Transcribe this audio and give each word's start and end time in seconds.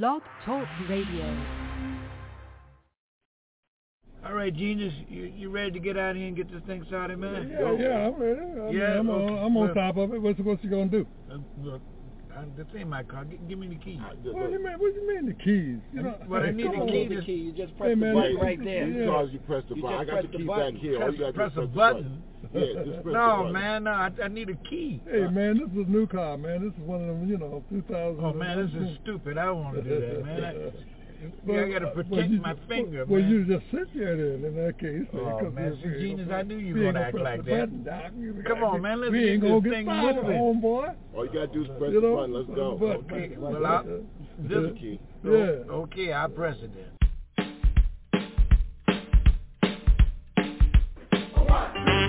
Blog 0.00 0.22
Talk 0.46 0.66
Radio. 0.88 1.36
All 4.24 4.32
right, 4.32 4.54
genius, 4.54 4.94
you 5.06 5.24
you 5.24 5.50
ready 5.50 5.70
to 5.72 5.78
get 5.80 5.98
out 5.98 6.16
here 6.16 6.28
and 6.28 6.34
get 6.34 6.50
this 6.50 6.62
thing 6.66 6.82
started, 6.88 7.18
man? 7.18 7.50
Yeah, 7.50 7.58
Go. 7.58 7.76
yeah, 7.78 8.06
I'm 8.06 8.14
ready. 8.14 8.40
I 8.40 8.70
yeah, 8.70 8.98
I'm, 9.00 9.10
okay. 9.10 9.34
on, 9.34 9.38
I'm 9.38 9.56
on 9.58 9.66
well, 9.66 9.74
top 9.74 9.98
of 9.98 10.14
it. 10.14 10.22
What's 10.22 10.38
what's 10.40 10.64
you 10.64 10.70
gonna 10.70 10.86
do? 10.86 11.06
Uh, 11.30 11.36
look, 11.62 11.82
I, 12.34 12.44
this 12.56 12.64
ain't 12.74 12.88
my 12.88 13.02
car. 13.02 13.26
Give, 13.26 13.46
give 13.46 13.58
me 13.58 13.68
the 13.68 13.74
keys. 13.74 13.98
What, 14.00 14.46
do 14.46 14.52
you 14.52 14.64
mean, 14.64 14.78
what 14.78 14.94
do 14.94 15.00
you 15.00 15.06
mean 15.06 15.26
the 15.26 15.34
keys? 15.34 15.76
You 15.92 16.02
know, 16.04 16.16
well, 16.26 16.40
hey, 16.40 16.48
I 16.48 16.52
need 16.52 16.72
the 16.72 16.86
key. 16.86 17.14
The 17.14 17.22
key. 17.22 17.32
You 17.32 17.52
just 17.52 17.76
press 17.76 17.90
hey, 17.90 17.94
man, 17.94 18.14
the 18.14 18.20
button 18.22 18.36
right 18.36 18.64
there. 18.64 18.88
Yeah. 18.88 19.22
You 19.24 19.38
press 19.40 19.64
the 19.68 19.74
button. 19.74 19.98
I 19.98 20.04
got 20.06 20.32
the, 20.32 20.38
the 20.38 20.44
back 20.44 20.72
here. 20.80 21.00
Press, 21.00 21.14
press, 21.18 21.34
press 21.34 21.52
a 21.56 21.66
button. 21.66 21.74
button 21.74 22.22
no, 22.54 23.48
man, 23.50 23.84
no, 23.84 23.90
I, 23.90 24.10
I 24.22 24.28
need 24.28 24.50
a 24.50 24.54
key. 24.68 25.00
Hey, 25.10 25.26
man, 25.28 25.58
this 25.58 25.68
is 25.70 25.86
a 25.86 25.90
new 25.90 26.06
car, 26.06 26.36
man. 26.36 26.64
This 26.64 26.74
is 26.74 26.80
one 26.86 27.00
of 27.00 27.06
them, 27.06 27.28
you 27.28 27.38
know, 27.38 27.64
2000. 27.70 28.22
Oh, 28.22 28.32
man, 28.32 28.58
this 28.58 28.82
is 28.82 28.98
stupid. 29.02 29.38
I 29.38 29.46
don't 29.46 29.64
want 29.64 29.76
to 29.76 29.82
do 29.82 30.00
that, 30.00 30.24
man. 30.24 30.72
But, 31.46 31.52
yeah, 31.52 31.62
I 31.62 31.70
gotta 31.70 31.86
uh, 31.86 31.94
protect 31.94 32.30
you, 32.30 32.40
my 32.40 32.56
finger, 32.68 33.04
well, 33.04 33.20
man. 33.20 33.30
Well, 33.30 33.30
you 33.30 33.44
just 33.44 33.64
sit 33.70 33.96
there 33.96 34.16
then 34.16 34.44
in 34.44 34.56
that 34.56 34.78
case. 34.78 35.06
Oh, 35.14 35.50
man, 35.50 35.78
so 35.80 35.88
genius, 35.88 36.28
I 36.32 36.42
knew 36.42 36.56
you 36.56 36.74
were 36.74 36.92
gonna 36.92 37.00
act 37.00 37.14
like 37.14 37.44
that. 37.44 37.84
Button, 37.84 38.44
Come 38.44 38.64
on, 38.64 38.82
man, 38.82 39.00
let's 39.00 39.12
get 39.12 39.40
this 39.40 39.62
thing 39.62 39.86
fired, 39.86 40.16
moving. 40.16 40.30
homeboy. 40.32 40.94
All 41.14 41.24
you 41.24 41.32
gotta 41.32 41.46
do 41.46 41.62
is 41.62 41.68
press 41.78 41.92
you 41.92 42.00
know, 42.00 42.10
the 42.10 42.16
button. 42.16 42.34
Let's 42.34 42.48
go. 42.48 42.76
But, 42.76 43.14
okay, 43.14 43.36
well, 43.38 43.64
I, 43.64 43.70
uh, 43.70 43.82
this 44.40 44.78
key. 44.80 45.00
Yeah. 45.24 45.30
Okay, 45.30 46.12
I 46.12 46.26
press 46.26 46.56
it 46.60 46.72
then. 46.74 46.90
All 51.36 51.46
right. 51.46 52.08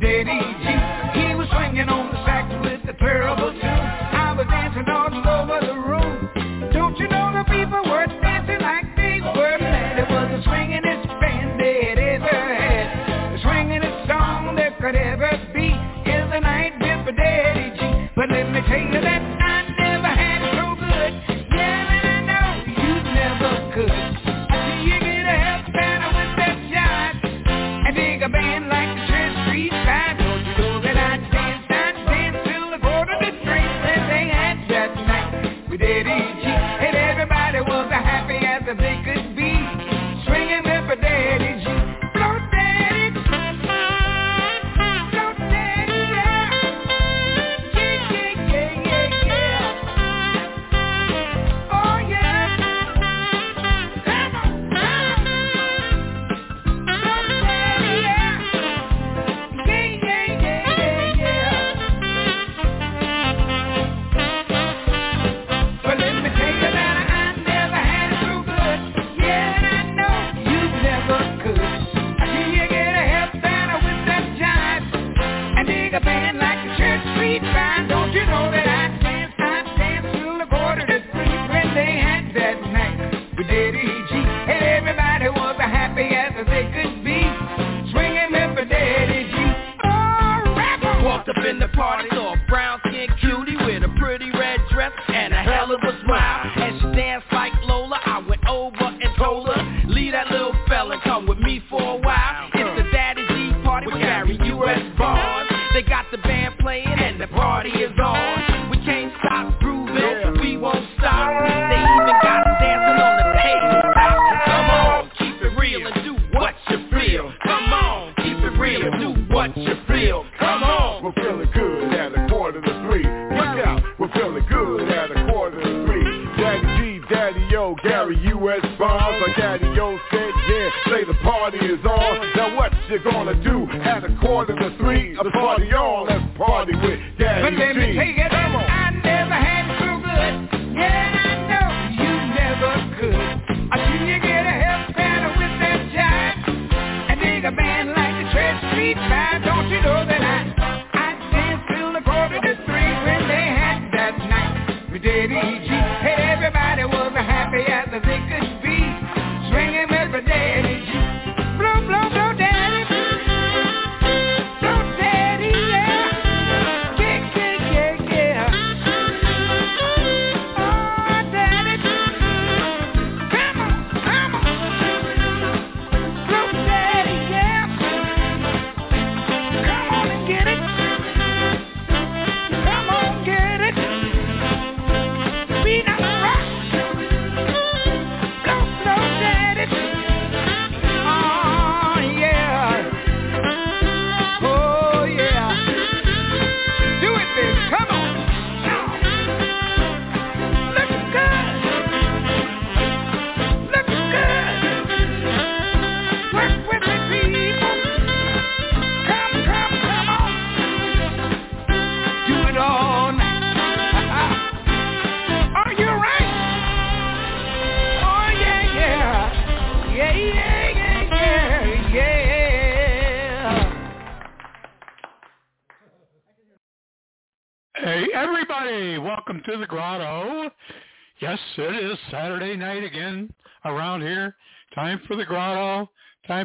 Daddy. 0.00 0.69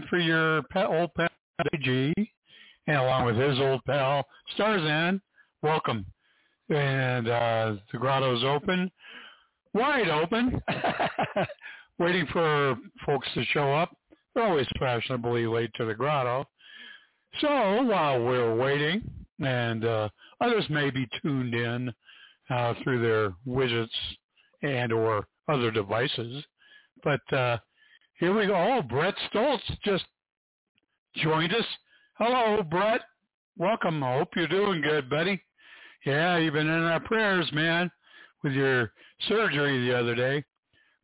For 0.09 0.19
your 0.19 0.63
pet, 0.63 0.87
old 0.87 1.13
pal 1.15 1.29
AG, 1.73 2.13
and 2.87 2.97
along 2.97 3.25
with 3.25 3.37
his 3.37 3.59
old 3.59 3.83
pal 3.85 4.25
Starzan. 4.57 5.21
Welcome. 5.61 6.05
And 6.69 7.27
uh, 7.27 7.75
the 7.91 7.97
Grotto's 7.97 8.43
open, 8.43 8.91
wide 9.73 10.09
open, 10.09 10.61
waiting 11.99 12.25
for 12.31 12.77
folks 13.05 13.27
to 13.35 13.43
show 13.45 13.73
up. 13.73 13.95
They're 14.33 14.45
always 14.45 14.67
fashionably 14.79 15.47
late 15.47 15.71
to 15.75 15.85
the 15.85 15.93
Grotto. 15.93 16.45
So 17.41 17.83
while 17.83 18.23
we're 18.23 18.55
waiting, 18.55 19.03
and 19.43 19.85
uh, 19.85 20.09
others 20.41 20.65
may 20.69 20.89
be 20.89 21.07
tuned 21.21 21.53
in 21.53 21.93
uh, 22.49 22.73
through 22.83 23.01
their 23.01 23.33
widgets 23.47 23.87
and 24.61 24.91
or 24.91 25.27
other 25.47 25.71
devices. 25.71 26.43
But 27.03 27.33
uh, 27.33 27.57
here 28.17 28.37
we 28.37 28.47
go. 28.47 28.55
Oh, 28.55 28.81
Brett 28.81 29.15
Stoltz 29.29 29.59
just 29.83 30.05
joined 31.15 31.53
us. 31.53 31.65
Hello, 32.17 32.63
Brett. 32.63 33.01
Welcome. 33.57 34.03
I 34.03 34.17
hope 34.17 34.29
you're 34.35 34.47
doing 34.47 34.81
good, 34.81 35.09
buddy. 35.09 35.41
Yeah, 36.05 36.37
you've 36.37 36.53
been 36.53 36.67
in 36.67 36.83
our 36.83 36.99
prayers, 36.99 37.49
man, 37.51 37.89
with 38.43 38.53
your 38.53 38.91
surgery 39.27 39.87
the 39.87 39.97
other 39.97 40.15
day. 40.15 40.43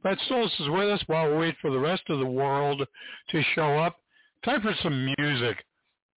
Brett 0.02 0.18
Stoltz 0.30 0.60
is 0.60 0.70
with 0.70 0.90
us 0.90 1.04
while 1.08 1.30
we 1.30 1.38
wait 1.38 1.56
for 1.62 1.70
the 1.72 1.80
rest 1.80 2.04
of 2.10 2.20
the 2.20 2.26
world 2.26 2.82
to 3.30 3.44
show 3.56 3.78
up. 3.78 3.98
Time 4.44 4.62
for 4.62 4.74
some 4.82 5.14
music. 5.18 5.58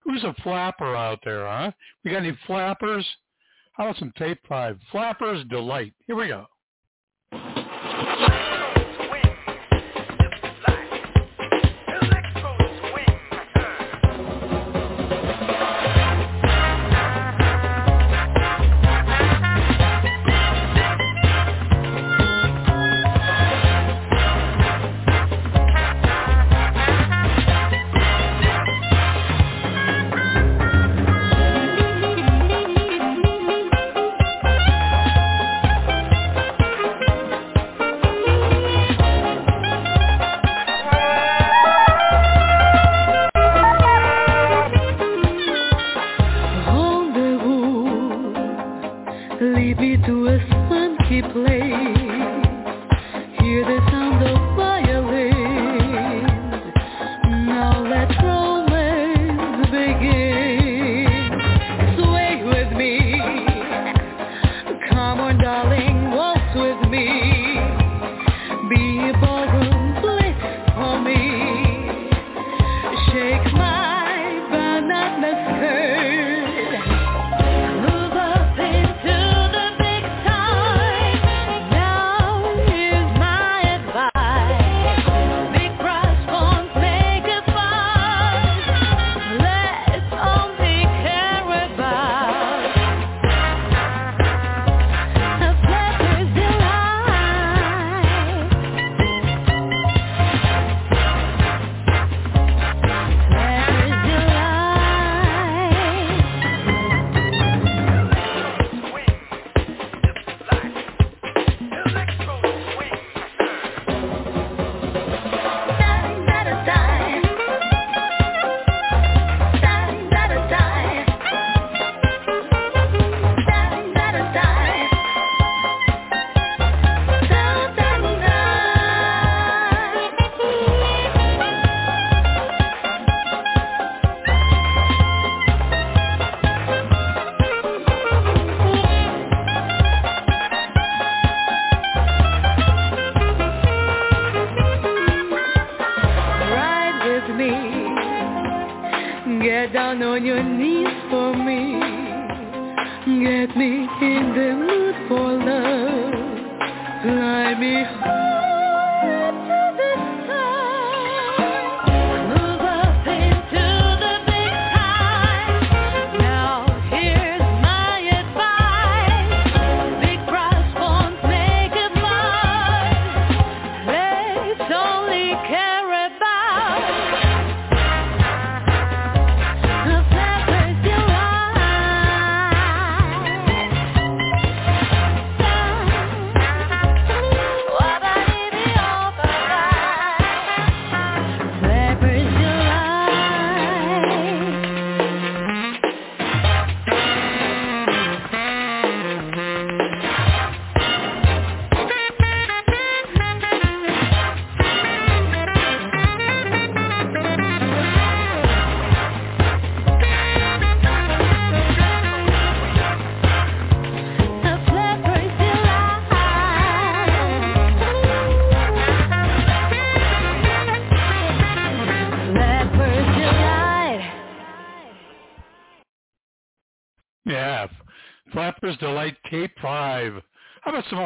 Who's 0.05 0.25
a 0.25 0.35
flapper 0.43 0.95
out 0.95 1.21
there, 1.25 1.47
huh? 1.47 1.73
We 2.05 2.11
got 2.11 2.19
any 2.19 2.37
flappers? 2.47 3.07
How 3.73 3.85
about 3.85 3.99
some 3.99 4.13
tape 4.17 4.39
five? 4.49 4.79
Flappers 4.93 5.45
Delight. 5.49 5.95
Here 6.07 6.17
we 6.17 6.29
go. 6.29 6.47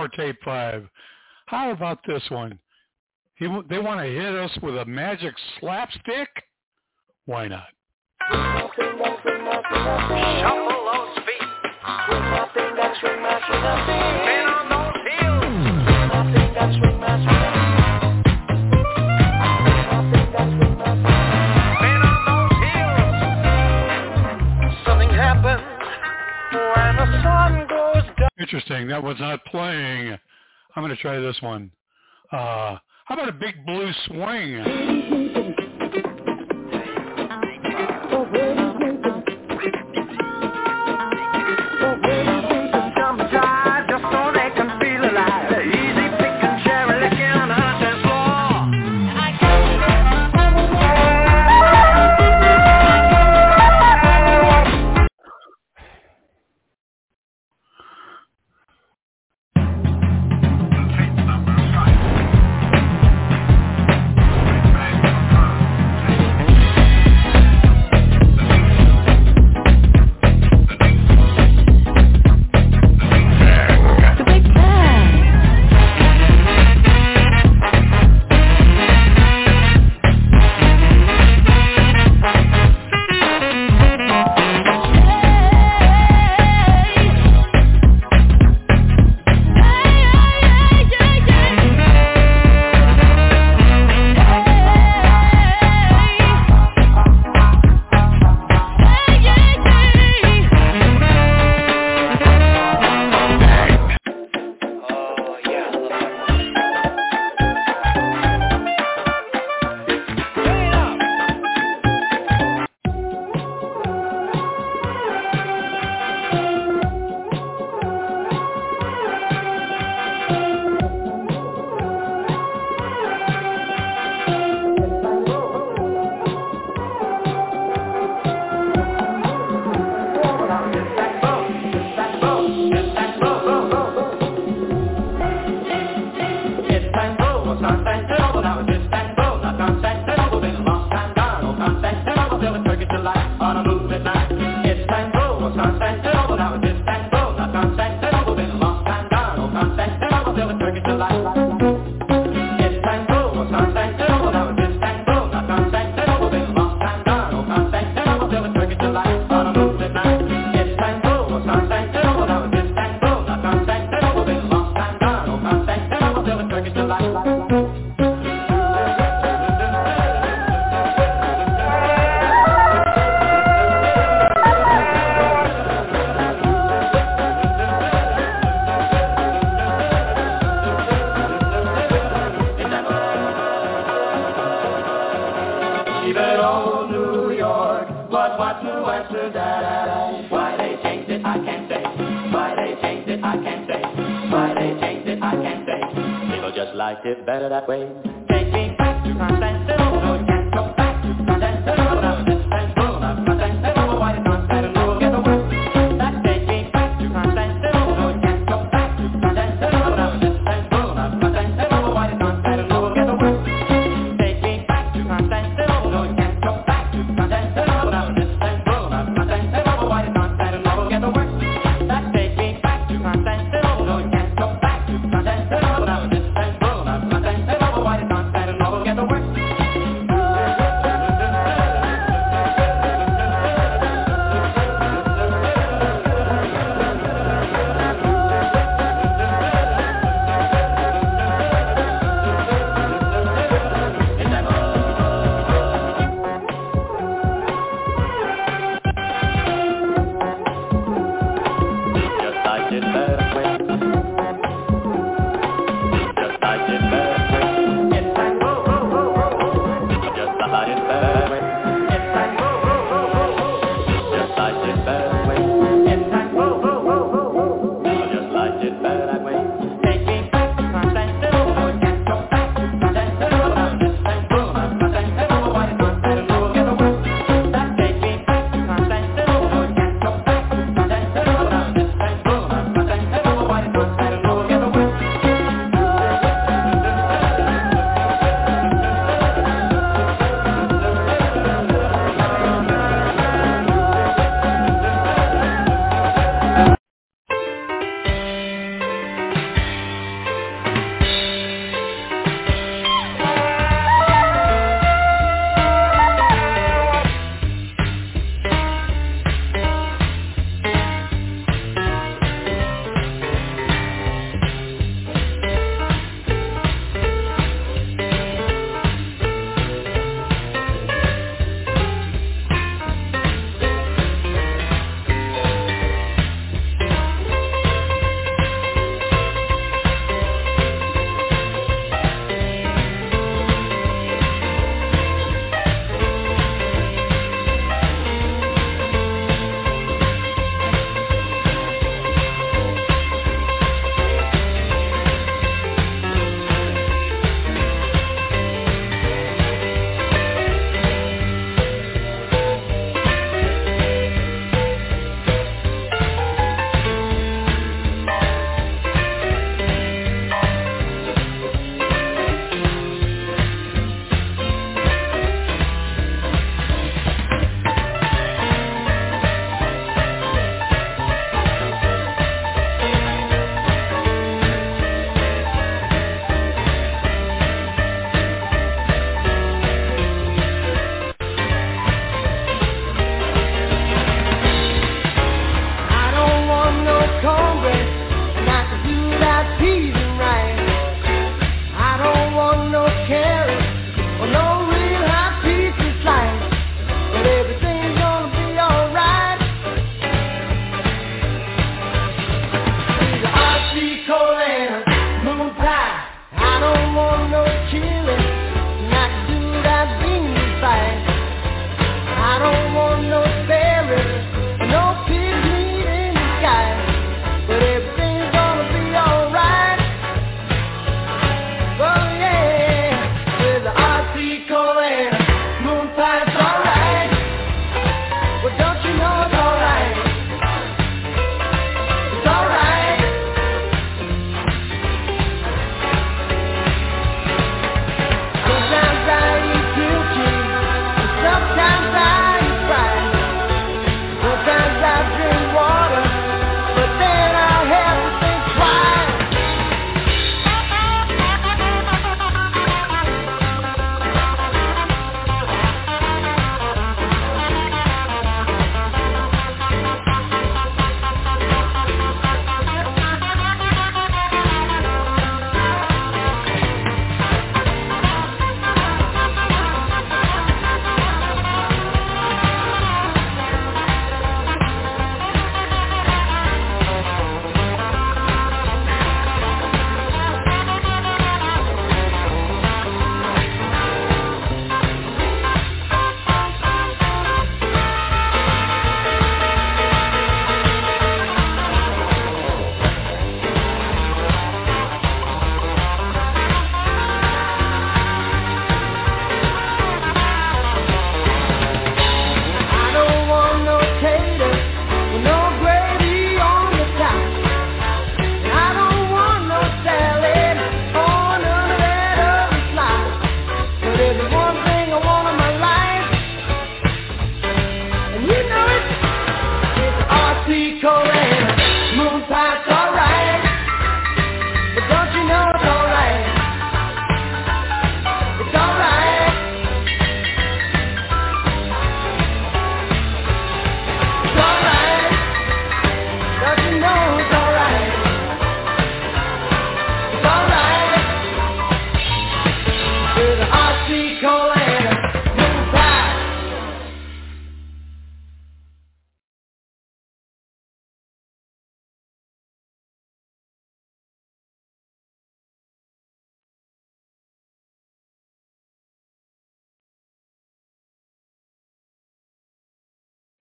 More 0.08 0.26
tape 0.26 0.36
five. 0.44 0.88
How 1.46 1.70
about 1.70 1.98
this 2.06 2.22
one? 2.30 2.58
He, 3.36 3.46
they 3.68 3.78
want 3.78 4.00
to 4.00 4.06
hit 4.06 4.34
us 4.34 4.50
with 4.62 4.76
a 4.76 4.84
magic 4.84 5.34
slapstick? 5.60 6.28
Why 7.26 7.48
not? 7.48 7.68
Shuffle 8.30 8.94
those 10.92 11.16
feet. 11.26 11.42
Interesting. 28.48 28.88
That 28.88 29.02
was 29.02 29.16
not 29.20 29.44
playing. 29.44 30.16
I'm 30.74 30.82
going 30.82 30.88
to 30.88 30.96
try 31.02 31.20
this 31.20 31.36
one. 31.42 31.70
Uh, 32.32 32.78
how 33.04 33.14
about 33.14 33.28
a 33.28 33.32
big 33.32 33.66
blue 33.66 33.92
swing? 34.06 34.64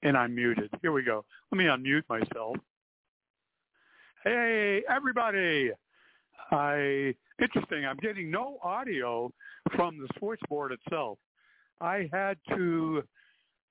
And 0.07 0.15
I'm 0.15 0.33
muted. 0.33 0.69
Here 0.81 0.93
we 0.93 1.03
go. 1.03 1.25
Let 1.51 1.57
me 1.57 1.65
unmute 1.65 2.03
myself. 2.07 2.55
Hey, 4.23 4.81
everybody. 4.89 5.71
I 6.49 7.13
interesting. 7.41 7.85
I'm 7.85 7.97
getting 7.97 8.31
no 8.31 8.57
audio 8.63 9.29
from 9.75 9.97
the 9.97 10.07
switchboard 10.17 10.71
itself. 10.71 11.17
I 11.81 12.09
had 12.13 12.37
to 12.55 13.03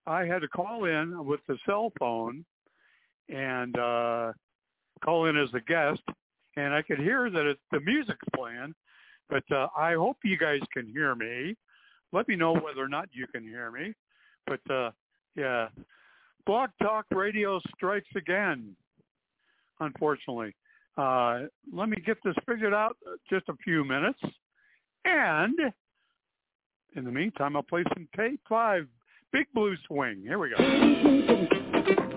I 0.07 0.27
had 0.27 0.43
to 0.43 0.49
call 0.49 0.85
in 0.85 1.25
with 1.25 1.41
the 1.49 1.57
cell 1.65 1.91
phone 1.99 2.45
and 3.31 3.77
uh, 3.79 4.33
call 5.03 5.27
in 5.27 5.39
as 5.39 5.49
a 5.55 5.61
guest, 5.61 6.03
and 6.57 6.75
I 6.75 6.83
could 6.83 6.99
hear 6.99 7.31
that 7.31 7.47
it, 7.47 7.59
the 7.73 7.81
music's 7.81 8.19
playing. 8.35 8.75
But 9.31 9.45
uh, 9.51 9.69
I 9.77 9.95
hope 9.95 10.19
you 10.23 10.37
guys 10.37 10.61
can 10.73 10.87
hear 10.87 11.15
me. 11.15 11.57
Let 12.13 12.29
me 12.29 12.37
know 12.37 12.53
whether 12.53 12.83
or 12.83 12.89
not 12.89 13.09
you 13.13 13.27
can 13.27 13.43
hear 13.43 13.71
me. 13.71 13.95
But 14.47 14.61
uh, 14.71 14.91
yeah, 15.35 15.69
Blog 16.47 16.71
Talk 16.81 17.07
Radio 17.11 17.61
strikes 17.75 18.09
again. 18.17 18.75
Unfortunately, 19.81 20.55
uh, 20.97 21.41
let 21.73 21.89
me 21.89 21.97
get 22.07 22.17
this 22.25 22.35
figured 22.49 22.73
out. 22.73 22.97
Just 23.29 23.49
a 23.49 23.55
few 23.65 23.85
minutes, 23.85 24.21
and 25.05 25.59
in 26.95 27.05
the 27.05 27.13
meantime, 27.13 27.57
I'll 27.57 27.63
play 27.63 27.85
some 27.95 28.09
tape 28.17 28.41
five, 28.49 28.87
Big 29.33 29.47
Blue 29.53 29.75
Swing. 29.87 30.23
Here 30.23 30.39
we 30.39 30.51
go. 30.51 32.16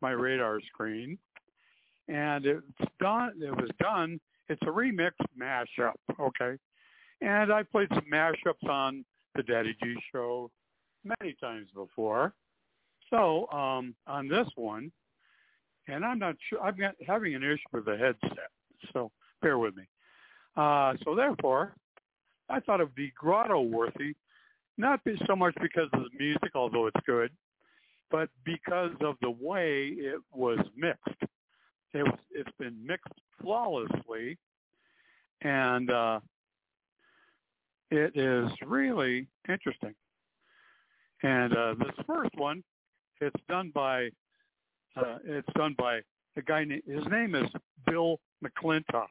My 0.00 0.10
radar 0.10 0.60
screen, 0.72 1.18
and 2.08 2.46
it's 2.46 2.62
done. 3.00 3.32
It 3.40 3.54
was 3.54 3.70
done. 3.80 4.20
It's 4.48 4.62
a 4.62 4.66
remix 4.66 5.12
mashup. 5.38 5.94
Okay, 6.18 6.58
and 7.20 7.52
I 7.52 7.62
played 7.62 7.88
some 7.90 8.06
mashups 8.12 8.68
on 8.68 9.04
the 9.34 9.42
Daddy 9.42 9.76
G 9.82 9.96
show 10.12 10.50
many 11.04 11.34
times 11.40 11.68
before. 11.74 12.34
So 13.10 13.48
um, 13.50 13.94
on 14.06 14.28
this 14.28 14.48
one, 14.56 14.90
and 15.86 16.04
I'm 16.04 16.18
not 16.18 16.36
sure. 16.48 16.60
I'm 16.60 16.76
having 17.06 17.34
an 17.34 17.42
issue 17.42 17.58
with 17.72 17.86
the 17.86 17.96
headset, 17.96 18.50
so 18.92 19.10
bear 19.40 19.58
with 19.58 19.76
me. 19.76 19.84
Uh, 20.56 20.94
so 21.04 21.14
therefore, 21.14 21.74
I 22.48 22.60
thought 22.60 22.80
it 22.80 22.84
would 22.84 22.94
be 22.94 23.12
grotto 23.16 23.60
worthy, 23.60 24.14
not 24.76 25.02
be 25.04 25.18
so 25.26 25.36
much 25.36 25.54
because 25.60 25.88
of 25.92 26.02
the 26.02 26.18
music, 26.18 26.50
although 26.54 26.86
it's 26.86 27.00
good, 27.06 27.30
but 28.10 28.28
because 28.44 28.92
of 29.00 29.16
the 29.20 29.30
way 29.30 29.88
it 29.96 30.20
was 30.32 30.58
mixed. 30.76 31.22
It 31.94 32.02
was, 32.02 32.18
it's 32.30 32.50
been 32.58 32.76
mixed 32.84 33.12
flawlessly, 33.40 34.36
and 35.42 35.90
uh, 35.90 36.20
it 37.90 38.12
is 38.14 38.50
really 38.66 39.26
interesting. 39.48 39.94
And 41.22 41.56
uh, 41.56 41.74
this 41.78 42.04
first 42.06 42.34
one, 42.36 42.62
it's 43.20 43.40
done 43.48 43.72
by 43.74 44.10
uh, 44.96 45.18
it's 45.24 45.48
done 45.56 45.74
by 45.78 46.00
a 46.36 46.42
guy. 46.42 46.64
His 46.64 47.06
name 47.10 47.34
is 47.34 47.48
Bill 47.86 48.20
McClintock, 48.44 49.08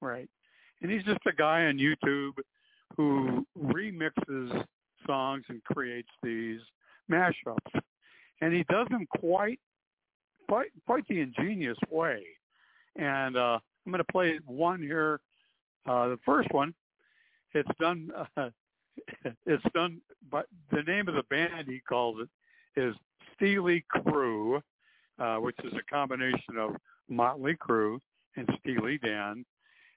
right? 0.00 0.28
And 0.82 0.90
he's 0.90 1.04
just 1.04 1.20
a 1.26 1.32
guy 1.32 1.66
on 1.66 1.78
YouTube 1.78 2.32
who 2.96 3.46
remixes 3.58 4.64
songs 5.06 5.44
and 5.48 5.62
creates 5.64 6.08
these 6.22 6.60
mashups, 7.10 7.80
and 8.44 8.52
he 8.52 8.62
does 8.64 8.86
them 8.90 9.06
quite 9.18 9.58
quite 10.46 10.68
quite 10.84 11.08
the 11.08 11.20
ingenious 11.20 11.78
way. 11.90 12.22
And 12.96 13.36
uh, 13.36 13.58
I'm 13.86 13.92
going 13.92 14.04
to 14.04 14.12
play 14.12 14.38
one 14.46 14.80
here. 14.80 15.20
Uh, 15.88 16.08
the 16.08 16.18
first 16.26 16.48
one, 16.52 16.74
it's 17.54 17.68
done. 17.80 18.10
Uh, 18.36 18.50
it's 19.46 19.64
done. 19.74 20.00
But 20.30 20.46
the 20.70 20.82
name 20.82 21.08
of 21.08 21.14
the 21.14 21.22
band 21.30 21.66
he 21.66 21.80
calls 21.88 22.18
it 22.20 22.80
is 22.80 22.94
Steely 23.34 23.84
Crew, 23.88 24.60
uh, 25.18 25.36
which 25.36 25.56
is 25.64 25.72
a 25.72 25.92
combination 25.92 26.58
of 26.58 26.76
Motley 27.08 27.56
Crue 27.56 27.98
and 28.36 28.46
Steely 28.60 28.98
Dan. 28.98 29.44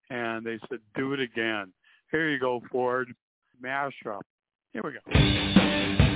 And 0.09 0.45
they 0.45 0.57
said, 0.69 0.79
"Do 0.95 1.11
it 1.11 1.19
again." 1.19 1.73
Here 2.11 2.29
you 2.29 2.39
go, 2.39 2.61
Ford. 2.71 3.13
Mashup. 3.61 4.21
Here 4.71 4.81
we 4.83 4.93
go. 4.93 6.06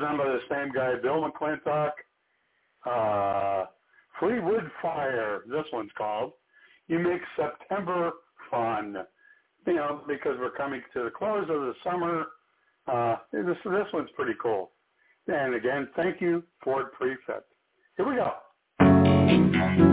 Done 0.00 0.18
by 0.18 0.24
the 0.24 0.40
same 0.50 0.72
guy, 0.72 0.94
Bill 1.02 1.30
McClintock. 1.30 1.90
Uh, 2.86 3.66
Fleetwood 4.18 4.70
Fire, 4.82 5.42
this 5.48 5.64
one's 5.72 5.90
called. 5.96 6.32
You 6.88 6.98
make 6.98 7.20
September 7.36 8.10
fun. 8.50 8.96
You 9.66 9.74
know, 9.74 10.00
because 10.08 10.36
we're 10.38 10.50
coming 10.50 10.80
to 10.94 11.04
the 11.04 11.10
close 11.10 11.42
of 11.42 11.60
the 11.60 11.74
summer. 11.84 12.24
Uh, 12.88 13.16
this, 13.32 13.56
this 13.64 13.86
one's 13.92 14.10
pretty 14.16 14.34
cool. 14.42 14.70
And 15.28 15.54
again, 15.54 15.88
thank 15.96 16.20
you, 16.20 16.42
Ford 16.64 16.92
Prefect. 16.92 17.44
Here 17.96 18.08
we 18.08 18.16
go. 18.16 19.89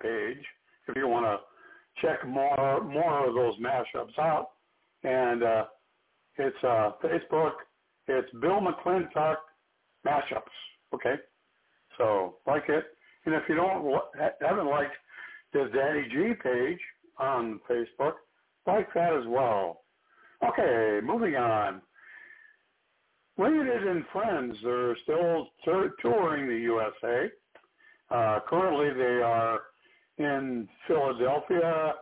Page 0.00 0.44
if 0.88 0.96
you 0.96 1.08
want 1.08 1.26
to 1.26 1.38
check 2.02 2.26
more 2.26 2.82
more 2.82 3.28
of 3.28 3.34
those 3.34 3.54
mashups 3.58 4.18
out. 4.18 4.50
And 5.02 5.42
uh, 5.42 5.64
it's 6.36 6.56
uh, 6.64 6.92
Facebook. 7.02 7.52
It's 8.08 8.30
Bill 8.40 8.60
McClintock 8.60 9.36
mashups. 10.06 10.42
Okay. 10.94 11.14
So 11.98 12.36
like 12.46 12.64
it, 12.68 12.84
and 13.26 13.34
if 13.34 13.42
you 13.48 13.54
don't 13.54 14.00
haven't 14.40 14.66
liked 14.68 14.94
his 15.52 15.70
Daddy 15.74 16.08
G 16.10 16.32
page 16.42 16.78
on 17.18 17.60
Facebook, 17.68 18.14
like 18.66 18.92
that 18.94 19.12
as 19.12 19.26
well. 19.28 19.82
Okay, 20.42 21.00
moving 21.04 21.36
on. 21.36 21.82
Waited 23.36 23.86
and 23.86 24.04
Friends 24.12 24.56
are 24.64 24.96
still 25.02 25.48
tour- 25.64 25.92
touring 26.00 26.46
the 26.46 26.56
USA. 26.56 27.30
Uh, 28.10 28.40
currently, 28.48 28.90
they 28.92 29.22
are 29.22 29.60
in 30.20 30.68
Philadelphia, 30.86 31.94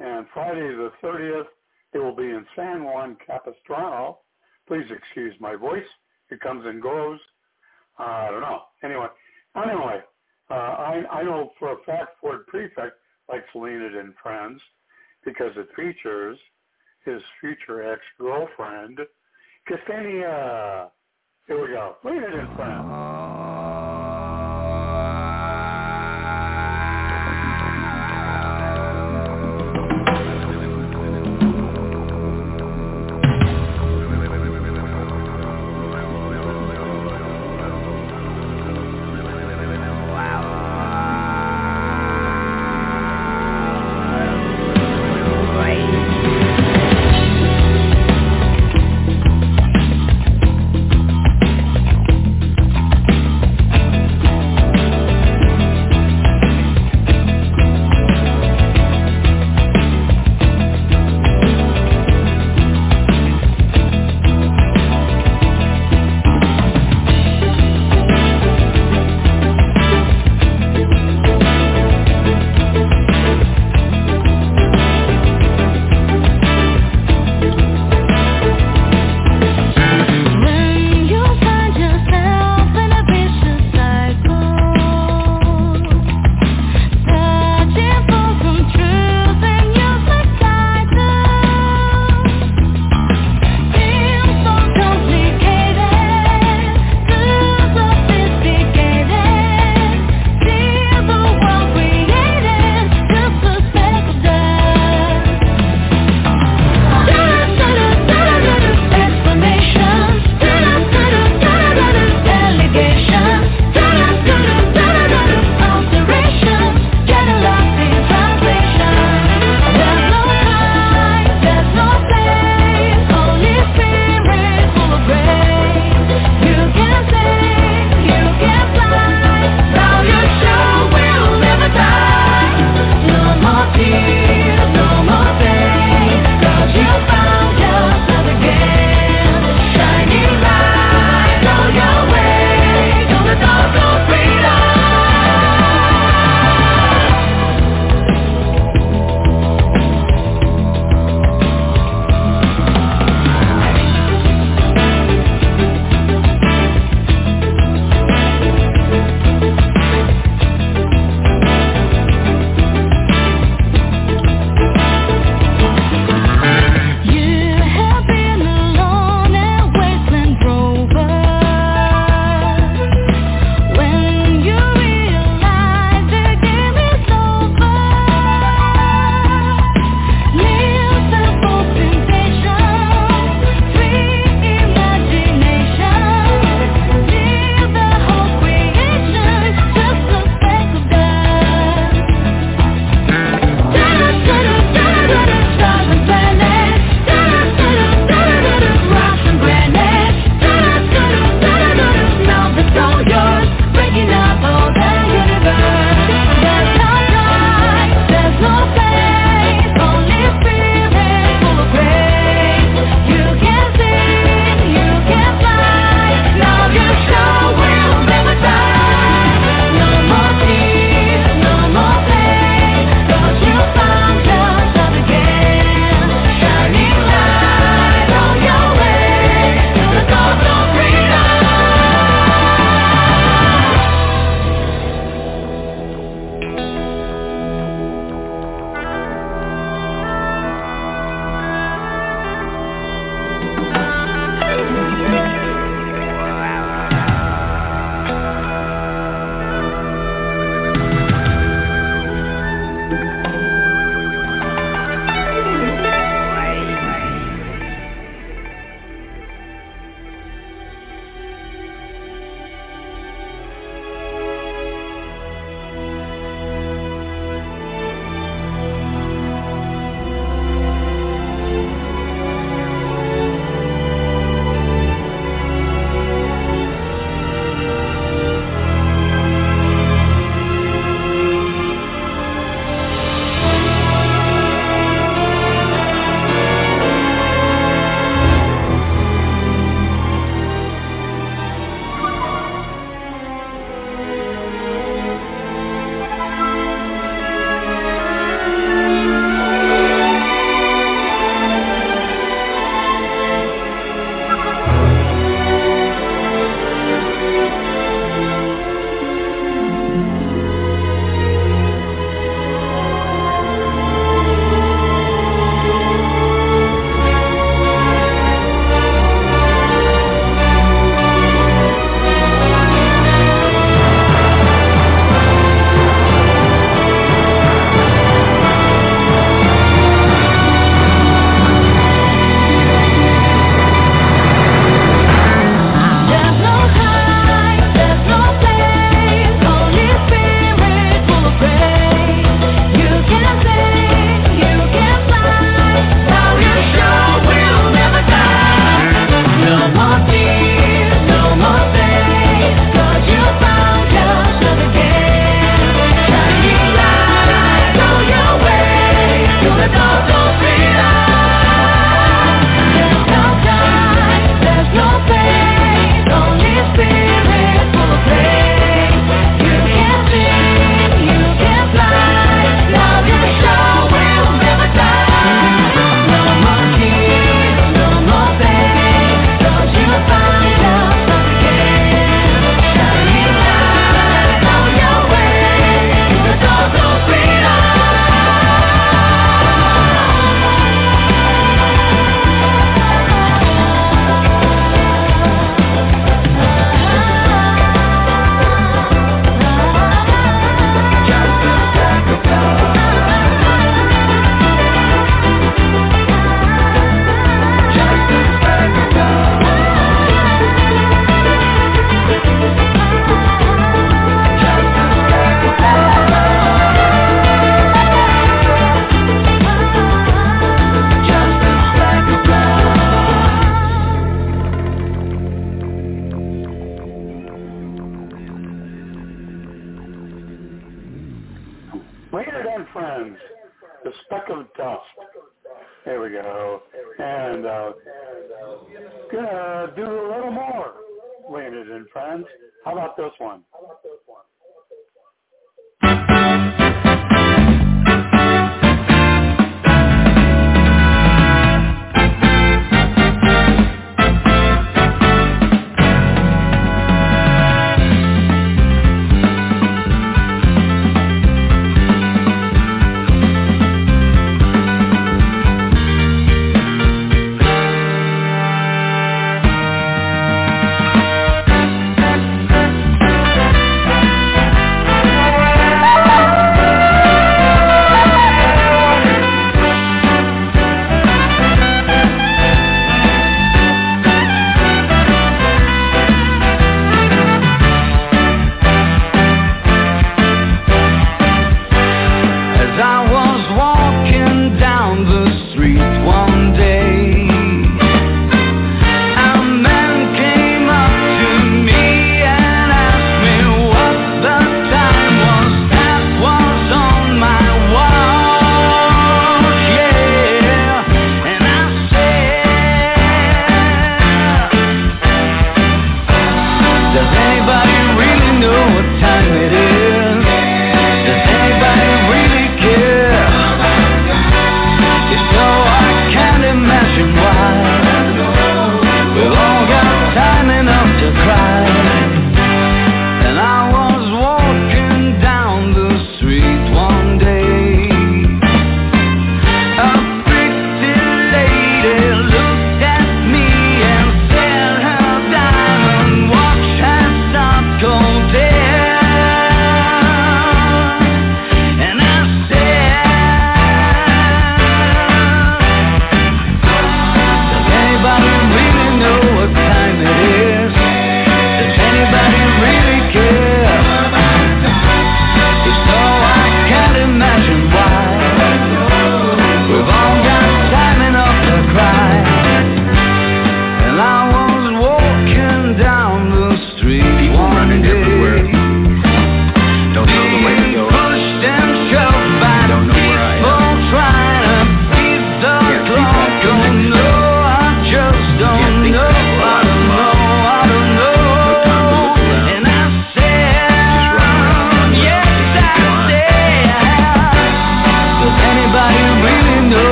and 0.00 0.26
Friday 0.32 0.74
the 0.74 0.90
30th, 1.02 1.44
it 1.92 1.98
will 1.98 2.16
be 2.16 2.24
in 2.24 2.44
San 2.56 2.84
Juan 2.84 3.16
Capistrano. 3.24 4.20
Please 4.66 4.86
excuse 4.90 5.34
my 5.38 5.54
voice; 5.54 5.86
it 6.30 6.40
comes 6.40 6.64
and 6.66 6.82
goes. 6.82 7.18
Uh, 7.98 8.02
I 8.02 8.30
don't 8.30 8.40
know. 8.40 8.62
Anyway, 8.82 9.06
anyway, 9.56 10.00
uh, 10.50 10.54
I, 10.54 11.02
I 11.10 11.22
know 11.22 11.50
for 11.58 11.72
a 11.72 11.76
fact 11.84 12.18
Ford 12.20 12.46
Prefect 12.46 12.94
likes 13.28 13.48
Leonid 13.54 13.96
and 13.96 14.14
Friends 14.22 14.60
because 15.24 15.52
it 15.56 15.68
features 15.76 16.38
his 17.04 17.20
future 17.40 17.92
ex-girlfriend, 17.92 18.98
Ksenia. 19.68 20.90
Here 21.46 21.62
we 21.62 21.68
go. 21.68 21.96
Leonid 22.04 22.34
and 22.34 22.56
Friends. 22.56 23.27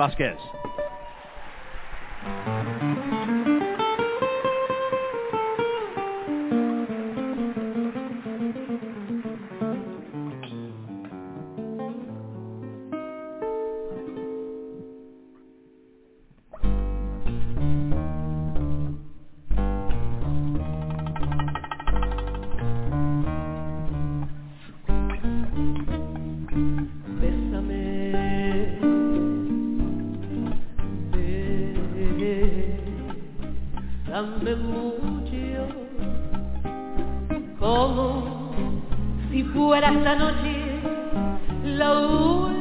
Vasquez. 0.00 0.40
mucho, 34.22 35.66
como 37.58 38.52
si 39.30 39.42
fuera 39.44 39.92
esta 39.92 40.14
noche 40.14 40.80
la 41.64 41.98
última 41.98 42.59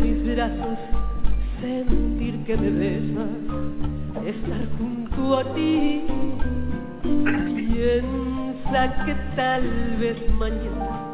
mis 0.00 0.34
brazos, 0.34 0.78
sentir 1.60 2.44
que 2.44 2.56
me 2.56 2.70
besas, 2.70 4.26
estar 4.26 4.66
junto 4.78 5.36
a 5.38 5.54
ti. 5.54 6.02
Piensa 7.56 9.04
que 9.04 9.14
tal 9.36 9.62
vez 9.98 10.16
mañana 10.38 11.10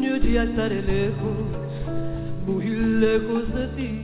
yo 0.00 0.16
ya 0.16 0.44
estaré 0.44 0.82
lejos, 0.82 1.46
muy 2.46 2.66
lejos 2.66 3.54
de 3.54 3.66
ti. 3.76 3.99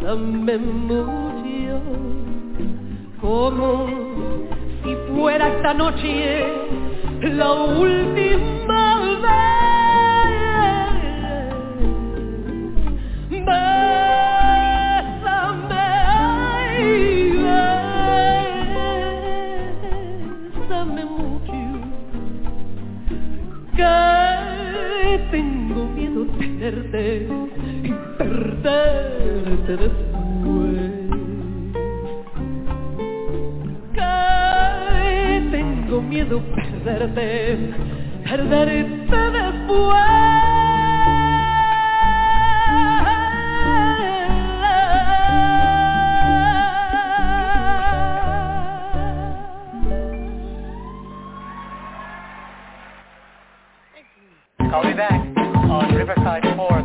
Bésame 0.00 0.56
mucho, 0.58 1.80
como 3.20 3.68
si 4.82 4.90
fuera 5.12 5.48
esta 5.48 5.74
noche 5.74 6.46
la 7.20 7.52
última. 7.52 8.73
Edna 36.86 37.08
Vasquez. 37.08 37.74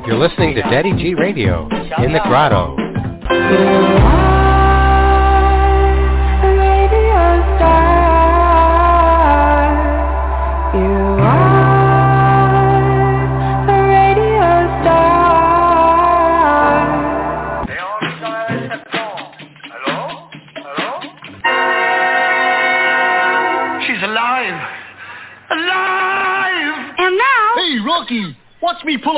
You're 0.07 0.17
listening 0.17 0.55
to 0.55 0.61
Daddy 0.61 0.93
G 0.93 1.13
Radio 1.13 1.67
in 2.01 2.13
the 2.13 2.21
Grotto. 2.23 2.88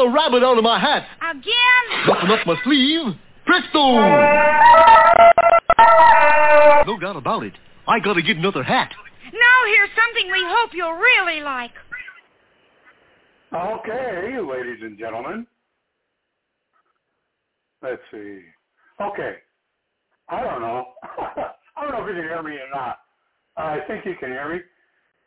Pull 0.01 0.09
a 0.09 0.13
rabbit 0.13 0.43
out 0.43 0.57
of 0.57 0.63
my 0.63 0.79
hat. 0.79 1.05
Again? 1.29 2.07
Nothing 2.07 2.29
up 2.31 2.47
my 2.47 2.55
sleeve. 2.63 3.15
Presto! 3.45 3.99
No 6.85 6.99
doubt 6.99 7.15
about 7.15 7.43
it. 7.43 7.53
I 7.87 7.99
gotta 7.99 8.21
get 8.21 8.37
another 8.37 8.63
hat. 8.63 8.91
Now 9.25 9.57
here's 9.67 9.89
something 9.95 10.31
we 10.31 10.43
hope 10.45 10.71
you'll 10.73 10.93
really 10.93 11.41
like. 11.41 11.71
Okay, 13.53 14.37
ladies 14.39 14.81
and 14.81 14.97
gentlemen. 14.97 15.45
Let's 17.81 18.01
see. 18.11 18.41
Okay. 19.01 19.35
I 20.29 20.43
don't 20.43 20.61
know. 20.61 20.85
I 21.75 21.83
don't 21.83 21.91
know 21.91 22.03
if 22.03 22.15
you 22.15 22.21
can 22.21 22.29
hear 22.29 22.43
me 22.43 22.51
or 22.51 22.69
not. 22.73 22.99
I 23.57 23.79
think 23.87 24.05
you 24.05 24.15
can 24.19 24.29
hear 24.29 24.53
me. 24.53 24.61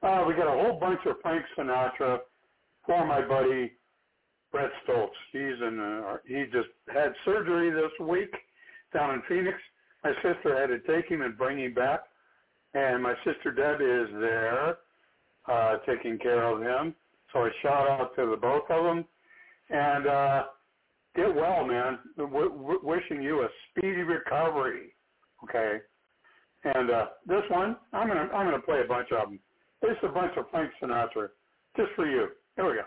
Uh, 0.03 0.25
we 0.27 0.35
got 0.35 0.47
a 0.47 0.63
whole 0.63 0.79
bunch 0.79 1.01
of 1.07 1.17
Frank 1.23 1.45
Sinatra 1.57 2.19
for 2.87 3.07
my 3.07 3.27
buddy 3.27 3.73
Brett 4.55 4.71
Stoltz. 4.87 5.09
He's 5.33 5.61
in. 5.67 5.81
Uh, 5.81 6.19
he 6.25 6.45
just 6.45 6.69
had 6.87 7.13
surgery 7.25 7.73
this 7.73 7.91
week 8.07 8.33
down 8.93 9.15
in 9.15 9.23
Phoenix. 9.29 9.59
My 10.05 10.13
sister 10.23 10.57
had 10.57 10.69
to 10.69 10.79
take 10.87 11.11
him 11.11 11.23
and 11.23 11.37
bring 11.37 11.59
him 11.59 11.75
back, 11.75 12.05
and 12.75 13.03
my 13.03 13.15
sister 13.25 13.51
Deb 13.51 13.81
is 13.81 14.15
there 14.21 14.77
uh, 15.49 15.79
taking 15.85 16.19
care 16.19 16.45
of 16.45 16.63
him. 16.63 16.95
So 17.33 17.47
a 17.47 17.51
shout 17.63 17.91
out 17.91 18.15
to 18.15 18.31
the 18.31 18.37
both 18.37 18.71
of 18.71 18.85
them, 18.85 19.05
and 19.71 20.07
uh, 20.07 20.45
get 21.17 21.35
well, 21.35 21.67
man. 21.67 21.99
W- 22.17 22.51
w- 22.51 22.81
wishing 22.81 23.23
you 23.23 23.41
a 23.43 23.49
speedy 23.71 24.03
recovery. 24.03 24.95
Okay. 25.43 25.79
And 26.63 26.93
uh, 26.93 27.07
this 27.27 27.43
one, 27.51 27.77
I'm 27.93 28.07
gonna 28.07 28.29
I'm 28.33 28.47
gonna 28.47 28.63
play 28.63 28.83
a 28.85 28.89
bunch 28.89 29.09
of 29.11 29.31
them. 29.31 29.41
This 29.83 29.97
is 30.01 30.09
a 30.11 30.13
bunch 30.13 30.33
of 30.37 30.45
Frank 30.53 30.71
Sinatra, 30.81 31.31
just 31.77 31.91
for 31.97 32.07
you. 32.07 32.29
Here 32.57 32.65
we 32.65 32.77
go. 32.77 32.83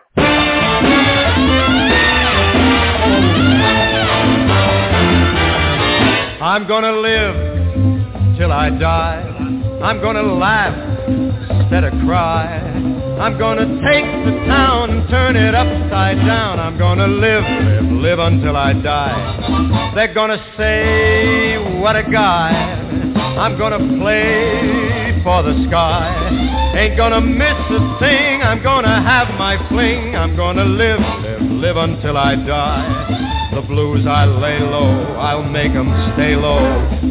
I'm 6.39 6.65
gonna 6.69 6.93
live 6.93 8.37
till 8.37 8.53
I 8.53 8.69
die. 8.69 9.23
I'm 9.83 9.99
gonna 9.99 10.23
laugh 10.23 10.73
instead 11.09 11.83
of 11.83 11.91
cry. 12.05 12.45
I'm 13.19 13.37
gonna 13.37 13.65
take 13.91 14.05
the 14.23 14.45
town 14.47 14.89
and 14.89 15.09
turn 15.09 15.35
it 15.35 15.53
upside 15.53 16.15
down. 16.25 16.61
I'm 16.61 16.77
gonna 16.77 17.07
live, 17.07 17.43
live, 17.43 17.91
live 17.91 18.19
until 18.19 18.55
I 18.55 18.71
die. 18.71 19.91
They're 19.95 20.13
gonna 20.13 20.41
say, 20.55 21.79
what 21.81 21.97
a 21.97 22.03
guy. 22.03 22.51
I'm 23.37 23.57
gonna 23.57 23.79
play 23.99 25.19
for 25.25 25.43
the 25.43 25.65
sky. 25.67 26.36
Ain't 26.77 26.95
gonna 26.95 27.21
miss 27.21 27.57
a 27.71 27.99
thing. 27.99 28.43
I'm 28.43 28.61
gonna 28.61 29.01
have 29.01 29.29
my 29.39 29.57
fling. 29.67 30.15
I'm 30.15 30.35
gonna 30.35 30.63
live, 30.63 30.99
live, 30.99 31.41
live 31.41 31.77
until 31.77 32.15
I 32.15 32.35
die. 32.35 33.49
The 33.55 33.61
blues 33.61 34.05
I 34.05 34.25
lay 34.25 34.59
low, 34.59 35.15
I'll 35.17 35.41
make 35.41 35.71
'em 35.71 35.89
stay 36.13 36.35
low. 36.35 36.61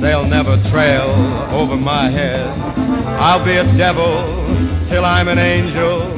They'll 0.01 0.25
never 0.25 0.57
trail 0.71 1.11
over 1.51 1.77
my 1.77 2.09
head. 2.09 2.47
I'll 3.19 3.45
be 3.45 3.57
a 3.57 3.65
devil 3.77 4.23
till 4.89 5.05
I'm 5.05 5.27
an 5.27 5.41
angel, 5.41 6.13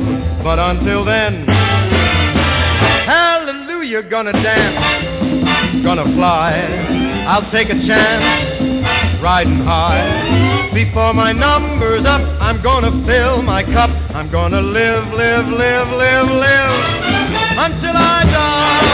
but 0.44 0.58
until 0.58 1.06
then, 1.06 1.46
hallelujah, 3.06 4.02
gonna 4.02 4.32
dance, 4.32 5.82
gonna 5.82 6.04
fly. 6.12 6.52
I'll 7.26 7.50
take 7.50 7.70
a 7.70 7.78
chance, 7.86 9.22
riding 9.22 9.64
high. 9.64 10.47
Before 10.78 11.12
my 11.12 11.32
number's 11.32 12.06
up, 12.06 12.20
I'm 12.40 12.62
gonna 12.62 12.92
fill 13.04 13.42
my 13.42 13.64
cup. 13.64 13.90
I'm 14.14 14.30
gonna 14.30 14.60
live, 14.60 15.12
live, 15.12 15.48
live, 15.48 15.88
live, 15.88 16.30
live 16.30 16.70
until 17.66 17.96
I 17.96 18.22
die. 18.38 18.84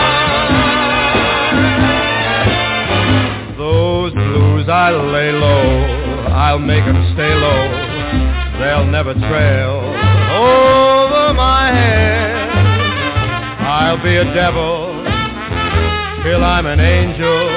Those 3.58 4.14
blues 4.14 4.66
I 4.66 4.92
lay 4.92 5.32
low, 5.32 6.32
I'll 6.32 6.58
make 6.58 6.84
'em 6.84 7.04
stay 7.12 7.34
low. 7.34 7.68
They'll 8.58 8.86
never 8.86 9.12
trail 9.12 9.74
over 10.32 11.34
my 11.34 11.70
head. 11.70 12.48
I'll 13.60 13.98
be 14.02 14.16
a 14.16 14.24
devil 14.32 15.04
till 16.22 16.42
I'm 16.42 16.64
an 16.64 16.80
angel. 16.80 17.50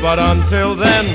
But 0.00 0.20
until 0.20 0.76
then, 0.76 1.06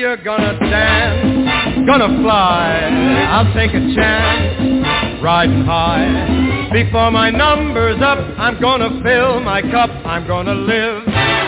hallelujah, 0.00 0.24
gonna 0.24 0.58
dance, 0.58 1.86
gonna 1.86 2.22
fly. 2.22 2.90
I'll 3.30 3.52
take 3.54 3.70
a 3.70 3.94
chance, 3.94 5.22
riding 5.22 5.64
high. 5.64 6.70
Before 6.72 7.10
my 7.10 7.30
number's 7.30 8.00
up, 8.00 8.18
I'm 8.38 8.60
gonna 8.60 9.02
fill 9.02 9.40
my 9.40 9.62
cup. 9.62 9.90
I'm 10.06 10.26
gonna 10.26 10.54
live, 10.54 11.06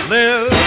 live, 0.08 0.61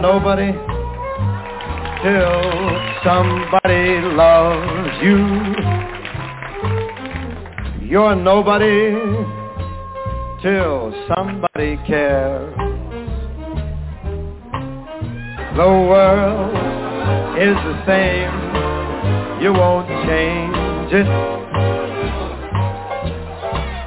nobody 0.00 0.52
till 2.02 2.42
somebody 3.04 4.00
loves 4.14 5.02
you. 5.02 5.18
You're 7.88 8.14
nobody 8.14 8.94
till 10.42 10.94
somebody 11.08 11.76
cares. 11.86 12.54
The 15.56 15.66
world 15.66 16.54
is 17.36 17.56
the 17.56 17.82
same. 17.86 19.42
You 19.42 19.52
won't 19.52 19.88
change 20.06 20.92
it. 20.92 21.08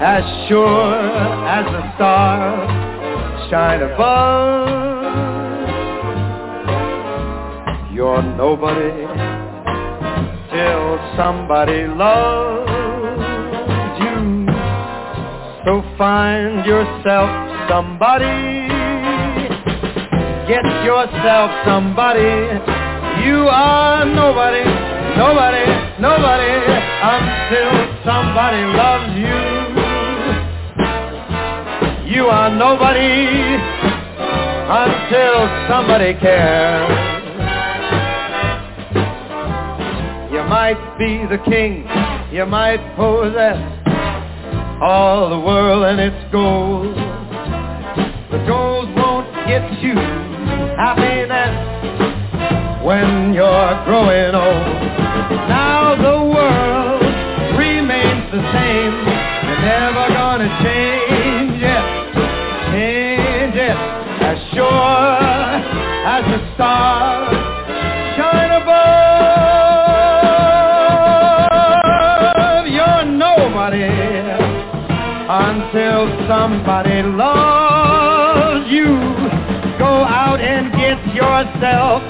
As 0.02 0.24
sure 0.50 0.96
as 1.48 1.66
the 1.66 1.96
stars 1.96 3.50
shine 3.50 3.82
above. 3.84 4.91
You're 8.02 8.24
nobody 8.24 9.06
till 10.50 10.86
somebody 11.16 11.86
loves 11.86 12.72
you. 14.02 14.48
So 15.64 15.84
find 16.00 16.66
yourself 16.66 17.30
somebody. 17.70 18.66
Get 20.50 20.66
yourself 20.82 21.52
somebody. 21.64 22.34
You 23.22 23.46
are 23.46 24.04
nobody, 24.04 24.66
nobody, 25.22 25.66
nobody 26.02 26.54
until 27.14 27.70
somebody 28.04 28.66
loves 28.82 29.14
you. 29.14 29.42
You 32.16 32.26
are 32.26 32.50
nobody 32.50 33.62
until 34.82 35.38
somebody 35.70 36.16
cares. 36.20 37.11
Might 40.52 40.98
be 41.00 41.26
the 41.28 41.42
king, 41.50 41.88
you 42.30 42.46
might 42.46 42.84
possess 42.98 43.56
all 44.84 45.30
the 45.30 45.40
world 45.40 45.86
and 45.86 45.98
its 45.98 46.30
gold. 46.30 46.94
But 48.30 48.46
gold 48.46 48.94
won't 48.94 49.32
get 49.48 49.64
you 49.82 49.96
happiness 50.76 51.56
when 52.84 53.34
you're 53.34 53.86
growing 53.86 54.36
old. 54.36 54.68
Now 55.48 55.96
the 55.96 56.20
world 56.36 57.02
remains 57.58 58.28
the 58.36 58.44
same. 58.52 58.94
You're 59.48 59.64
never 59.72 60.06
gonna 60.12 60.52
change 60.68 61.64
it, 61.64 61.86
change 62.76 63.56
it. 63.56 63.78
As 64.20 64.38
sure 64.52 65.16
as 66.12 66.26
the 66.26 66.56
stars 66.56 67.31
somebody 76.32 77.04
loves 77.04 78.72
you. 78.72 78.88
Go 79.78 79.94
out 80.08 80.40
and 80.40 80.72
get 80.72 80.98
yourself 81.14 82.02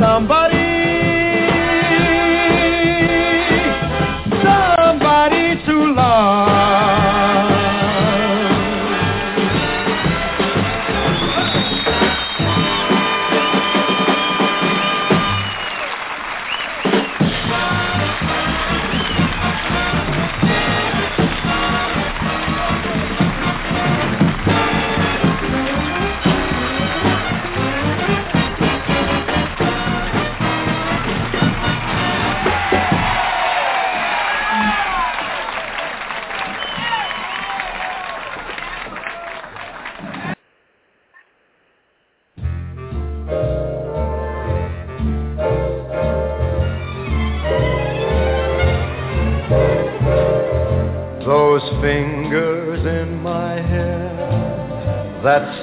somebody. 0.00 0.51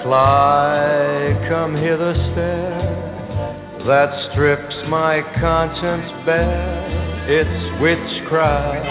Sly 0.04 1.47
come 1.50 1.76
hither 1.76 2.14
stare 2.32 3.00
that 3.86 4.32
strips 4.32 4.76
my 4.88 5.22
conscience 5.39 6.12
bare. 6.26 7.26
It's 7.28 7.82
witchcraft. 7.82 8.86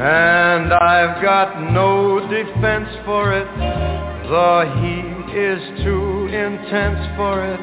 And 0.00 0.72
I've 0.72 1.22
got 1.22 1.72
no 1.72 2.20
defense 2.28 2.88
for 3.04 3.32
it. 3.32 3.46
The 4.26 4.66
heat 4.80 5.36
is 5.36 5.84
too 5.84 6.26
intense 6.26 7.06
for 7.16 7.44
it. 7.44 7.60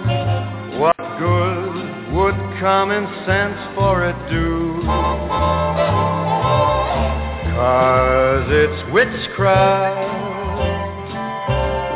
What 0.80 0.96
good 1.20 2.14
would 2.14 2.38
common 2.62 3.06
sense 3.26 3.76
for 3.76 4.06
it 4.06 4.16
do? 4.30 4.84
Cause 7.56 8.46
it's 8.50 8.94
witchcraft, 8.94 10.12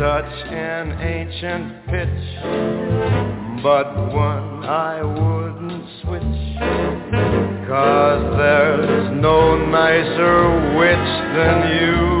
Such 0.00 0.32
an 0.48 0.92
ancient 1.02 1.84
pitch, 1.84 3.62
but 3.62 3.92
one 4.14 4.64
I 4.64 5.02
wouldn't 5.02 5.84
switch. 6.00 6.40
Cause 7.68 8.36
there's 8.38 9.20
no 9.20 9.58
nicer 9.66 10.78
witch 10.78 11.10
than 11.36 11.68
you. 11.76 12.19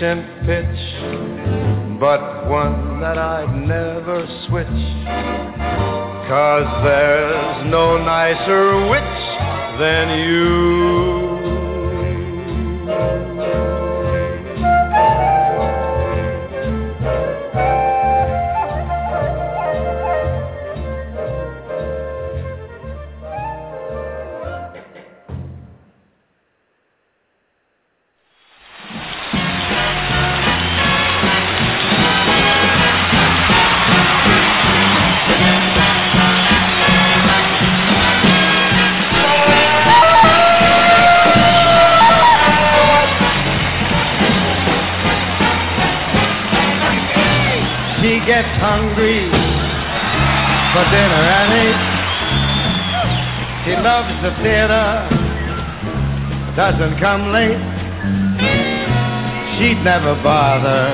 Ancient 0.00 0.46
pitch, 0.46 1.98
but 1.98 2.48
one 2.48 3.00
that 3.00 3.18
I'd 3.18 3.66
never 3.66 4.26
switch. 4.46 4.66
Cause 6.28 6.84
there's 6.84 7.66
no 7.70 7.98
nicer 7.98 8.88
witch 8.88 9.80
than 9.80 10.18
you. 10.20 11.17
Come 57.00 57.32
late. 57.32 57.62
She'd 59.58 59.82
never 59.84 60.14
bother 60.22 60.90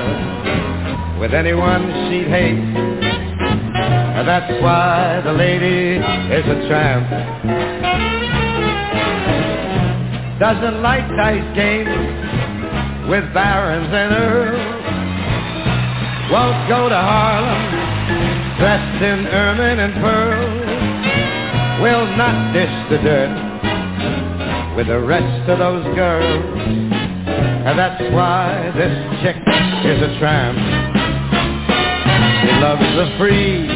with 1.19 1.33
anyone 1.33 1.81
she'd 2.09 2.27
hate. 2.27 2.61
And 4.15 4.27
that's 4.27 4.61
why 4.61 5.21
the 5.23 5.33
lady 5.33 5.97
is 5.97 6.45
a 6.45 6.67
tramp. 6.67 7.09
Doesn't 10.39 10.81
like 10.81 11.07
dice 11.17 11.55
games 11.55 11.89
with 13.09 13.25
barons 13.33 13.89
and 13.91 14.13
earls. 14.13 14.75
Won't 16.31 16.69
go 16.69 16.89
to 16.89 16.95
Harlem 16.95 17.85
dressed 18.57 19.03
in 19.03 19.27
ermine 19.27 19.79
and 19.79 19.93
pearls. 19.95 20.65
Will 21.81 22.07
not 22.15 22.53
dish 22.53 22.89
the 22.89 22.97
dirt 23.03 23.44
with 24.85 25.01
the 25.01 25.07
rest 25.07 25.49
of 25.49 25.59
those 25.59 25.83
girls. 25.95 26.43
And 27.65 27.77
that's 27.79 28.01
why 28.13 28.71
this 28.75 28.93
chick 29.21 29.35
is 29.35 30.01
a 30.01 30.19
tramp. 30.19 30.57
She 32.41 32.51
loves 32.61 32.81
the 32.81 33.17
free, 33.17 33.67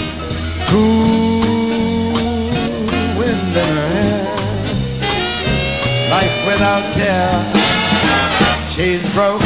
cool 0.69 2.14
wind 3.18 3.57
in 3.57 3.69
her 3.76 3.90
hair. 3.90 4.23
Life 6.11 6.48
without 6.48 6.86
care. 6.95 7.38
She's 8.76 9.02
broke, 9.14 9.41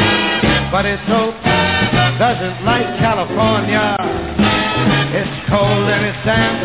but 0.70 0.84
it's 0.84 1.02
hope. 1.08 1.34
Doesn't 2.18 2.64
like 2.64 2.86
California. 3.00 3.96
It's 5.16 5.48
cold 5.48 5.88
and 5.88 6.04
it's 6.06 6.24
damp. 6.24 6.60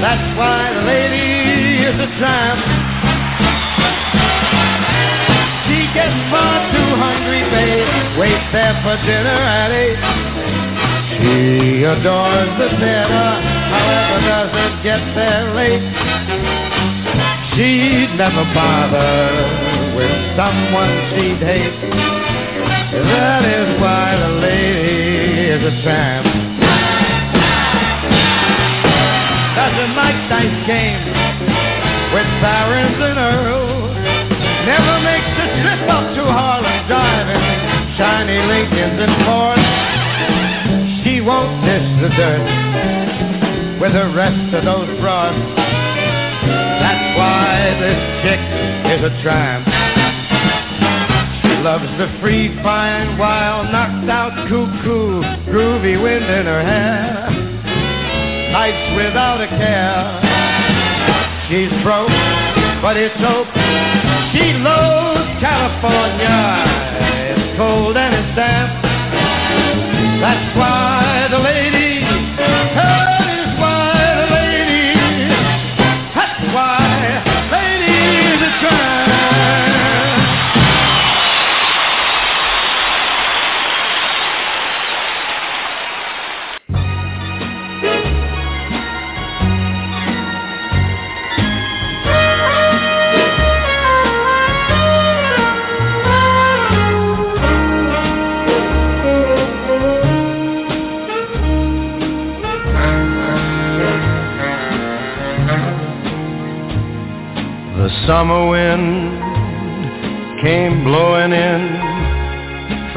That's 0.00 0.38
why 0.38 0.74
the 0.74 0.82
lady 0.82 1.84
is 1.86 1.94
a 1.98 2.18
tramp. 2.18 2.75
Gets 5.96 6.20
far 6.28 6.60
too 6.76 6.90
hungry, 7.00 7.40
babe. 7.48 8.20
Waits 8.20 8.48
there 8.52 8.76
for 8.84 8.96
dinner 9.08 9.40
at 9.40 9.72
eight. 9.72 10.00
She 11.16 11.88
adores 11.88 12.52
the 12.60 12.68
theater, 12.76 13.28
however 13.72 14.18
doesn't 14.28 14.74
get 14.84 15.00
there 15.16 15.56
late. 15.56 15.86
She'd 17.56 18.12
never 18.20 18.44
bother 18.52 19.96
with 19.96 20.16
someone 20.36 20.92
she'd 21.16 21.40
hate. 21.40 21.80
That 22.92 23.44
is 23.48 23.80
why 23.80 24.20
the 24.20 24.32
lady 24.44 25.48
is 25.48 25.62
a 25.64 25.74
tramp. 25.80 26.26
Doesn't 29.56 29.96
like 29.96 30.18
dice 30.28 30.60
games 30.68 31.08
with 32.12 32.28
barons 32.44 33.00
and 33.00 33.18
earls. 33.18 33.55
Up 35.84 36.16
to 36.16 36.24
Harlem 36.24 36.88
driving 36.88 37.44
shiny 37.96 38.40
Lincolns 38.48 38.98
and 39.00 39.14
Fords. 39.24 39.68
She 41.04 41.20
won't 41.20 41.64
dish 41.64 41.88
the 42.00 42.10
dirt 42.16 42.46
with 43.80 43.92
the 43.92 44.08
rest 44.16 44.54
of 44.54 44.64
those 44.64 44.88
broads. 45.00 45.36
That's 46.80 47.06
why 47.16 47.76
this 47.80 48.00
chick 48.24 48.42
is 48.92 49.00
a 49.04 49.12
tramp. 49.22 49.64
She 51.42 51.52
loves 51.62 51.88
the 51.98 52.08
free, 52.20 52.48
fine, 52.62 53.18
wild, 53.18 53.72
knocked 53.72 54.08
out, 54.08 54.32
cuckoo, 54.48 55.22
groovy 55.48 56.00
wind 56.02 56.24
in 56.24 56.46
her 56.46 56.62
hair. 56.62 57.30
Nights 58.52 58.96
without 58.96 59.40
a 59.40 59.48
care. 59.48 60.20
She's 61.48 61.72
broke, 61.84 62.10
but 62.82 62.96
it's 62.96 63.16
hope. 63.20 63.55
California. 65.86 67.36
It's 67.36 67.56
cold 67.56 67.96
and 67.96 68.14
it's 68.14 68.36
damp. 68.36 68.85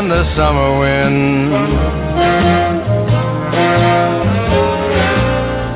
and 0.00 0.10
the 0.10 0.24
summer 0.34 0.78
wind. 0.78 1.52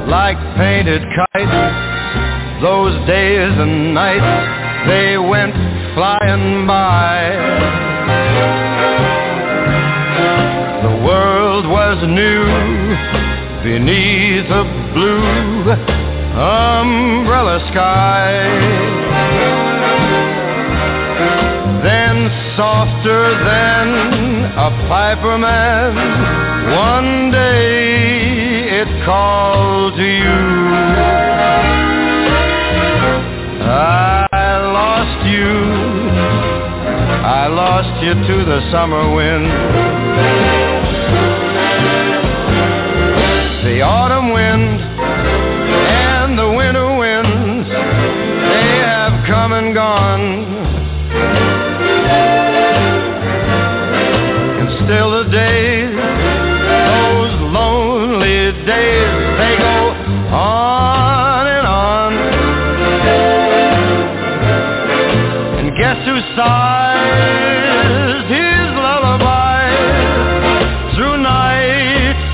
Like 0.08 0.38
painted 0.56 1.02
kites, 1.14 2.62
those 2.62 2.94
days 3.06 3.52
and 3.52 3.92
nights, 3.92 4.88
they 4.88 5.18
went 5.18 5.52
flying 5.94 6.66
by. 6.66 7.36
The 10.86 10.94
world 11.04 11.66
was 11.68 11.98
new 12.08 12.46
beneath 13.62 14.48
a 14.48 14.64
blue 14.94 15.70
umbrella 16.32 17.60
sky. 17.70 18.32
Then 21.84 22.44
softer 22.56 23.44
than 23.44 24.13
a 24.44 24.70
piper 24.88 25.38
man, 25.38 25.94
one 26.70 27.30
day 27.30 28.80
it 28.80 29.04
called 29.04 29.96
to 29.96 30.04
you. 30.04 30.40
I 33.66 34.60
lost 34.78 35.26
you, 35.26 35.50
I 37.24 37.46
lost 37.48 38.02
you 38.04 38.14
to 38.14 38.44
the 38.44 38.60
summer 38.70 39.14
wind. 39.14 39.46
The 43.64 43.80
autumn 43.80 44.13
sighs 66.44 68.24
his 68.36 68.66
lullaby 68.84 69.64
through 70.94 71.18
nights 71.22 72.24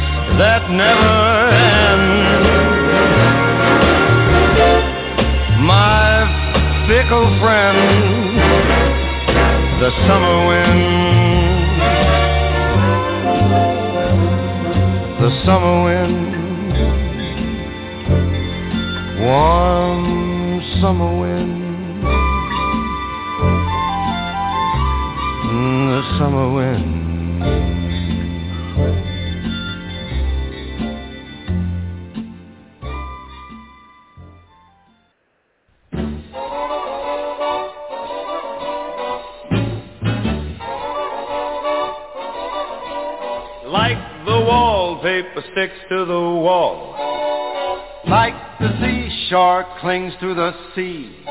that 0.41 0.63
never 0.83 1.17
end. 1.71 2.45
My 5.75 6.09
fickle 6.89 7.29
friend, 7.41 7.81
the 9.83 9.91
summer 10.07 10.37
wind, 10.51 10.83
the 15.23 15.31
summer 15.45 15.77
wind, 15.85 15.90
summer 26.31 26.53
wind. 26.53 27.41
Like 43.67 43.99
the 44.25 44.41
wallpaper 44.47 45.43
sticks 45.53 45.75
to 45.89 46.05
the 46.05 46.13
wall. 46.13 46.97
Like 48.09 48.35
the 48.61 48.71
seashore 48.81 49.67
clings 49.81 50.13
to 50.21 50.35
the 50.35 50.53
sea. 50.75 51.25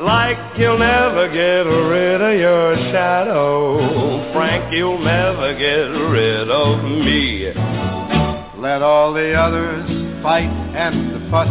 Like 0.00 0.58
you'll 0.58 0.78
never 0.78 1.28
get 1.28 1.68
rid 1.68 2.22
of 2.22 2.40
your 2.40 2.74
shadow. 2.90 3.59
Frank, 4.50 4.74
you'll 4.74 4.98
never 4.98 5.54
get 5.54 5.86
rid 6.10 6.50
of 6.50 6.82
me. 6.82 7.52
Let 8.60 8.82
all 8.82 9.12
the 9.14 9.32
others 9.32 9.88
fight 10.24 10.50
and 10.74 11.30
fuss. 11.30 11.46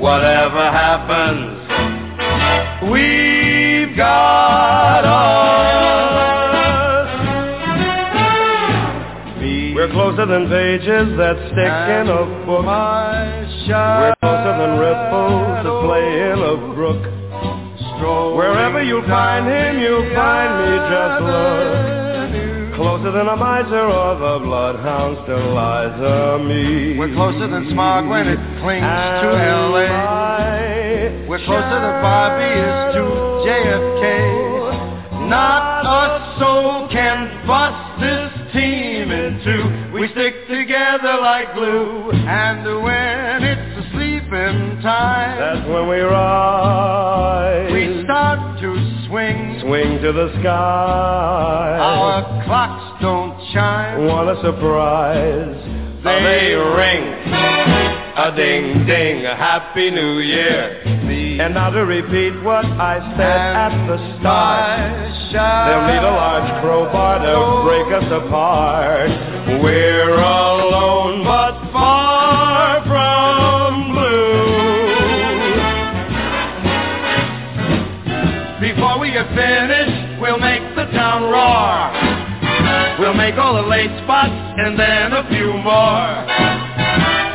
Whatever 0.00 0.70
happens, 0.70 1.58
we've 2.88 3.96
got 3.96 5.04
us. 5.04 5.56
We're 9.74 9.90
closer 9.90 10.24
than 10.24 10.48
pages 10.48 11.18
that 11.18 11.36
stick 11.50 11.74
in 11.98 12.06
a 12.14 12.46
book. 12.46 12.64
We're 12.64 14.14
closer 14.20 14.54
than 14.54 14.78
ripples 14.78 15.66
that 15.66 15.82
play 15.82 16.30
in 16.30 16.38
a 16.38 16.56
brook. 16.76 17.02
Wherever 18.36 18.80
you 18.84 19.02
find 19.08 19.48
him, 19.48 19.80
you'll 19.80 20.14
find. 20.14 20.45
Just 20.90 21.22
look. 21.22 22.76
Closer 22.76 23.10
than 23.10 23.26
a 23.26 23.36
miser 23.36 23.88
or 23.88 24.14
the 24.20 24.44
bloodhound 24.44 25.18
still 25.24 25.54
lies 25.54 25.96
a 25.98 26.38
me. 26.44 26.98
We're 26.98 27.14
closer 27.14 27.48
than 27.48 27.70
smog 27.72 28.06
when 28.06 28.28
it 28.28 28.38
clings 28.60 28.84
to 28.84 29.28
L.A. 29.32 31.26
We're 31.26 31.44
closer 31.44 31.78
than 31.80 32.02
Bobby 32.04 32.44
is 32.44 32.94
to 32.94 33.02
JFK. 33.48 35.26
Not 35.28 35.82
a 35.88 36.38
soul 36.38 36.88
can 36.92 37.46
bust 37.46 38.00
this 38.00 38.30
team 38.52 39.10
in 39.10 39.40
two. 39.42 39.64
We 39.96 40.08
stick 40.12 40.46
together 40.46 41.16
like 41.20 41.54
glue. 41.54 42.12
And 42.12 42.62
when 42.84 43.42
it's 43.42 43.78
a 43.80 43.90
sleeping 43.92 44.82
time, 44.82 45.38
That's 45.40 45.66
when 45.66 45.88
we 45.88 46.00
rise. 46.00 46.45
We 49.10 49.16
start 49.16 49.32
to 49.32 49.60
swing. 49.60 49.60
swing 49.60 50.02
to 50.02 50.12
the 50.12 50.32
sky. 50.40 51.78
Our 51.80 52.44
clocks 52.44 53.02
don't 53.02 53.38
chime. 53.52 54.06
What 54.06 54.28
a 54.28 54.40
surprise? 54.42 56.02
They 56.04 56.54
ring 56.54 57.16
a 58.16 58.34
ding 58.34 58.86
ding, 58.86 59.26
a 59.26 59.36
happy 59.36 59.90
new 59.90 60.20
year. 60.20 60.82
And 61.38 61.54
now 61.54 61.70
to 61.70 61.84
repeat 61.84 62.42
what 62.42 62.64
I 62.64 62.98
said 63.16 63.20
at 63.20 63.86
the 63.86 63.98
start, 64.18 65.12
they'll 65.32 65.86
need 65.86 66.02
a 66.02 66.10
large 66.10 66.62
crowbar 66.62 67.18
to 67.20 67.62
break 67.68 67.92
us 67.92 68.10
apart. 68.24 69.10
We're 69.62 70.14
alone 70.14 71.24
Before 79.36 79.44
we 79.44 79.52
get 79.52 79.68
finished, 79.68 80.20
we'll 80.20 80.38
make 80.38 80.62
the 80.76 80.84
town 80.96 81.22
roar. 81.28 81.92
We'll 82.98 83.14
make 83.14 83.36
all 83.36 83.54
the 83.54 83.68
late 83.68 83.90
spots 84.04 84.32
and 84.32 84.78
then 84.78 85.12
a 85.12 85.28
few 85.28 85.52
more. 85.52 86.24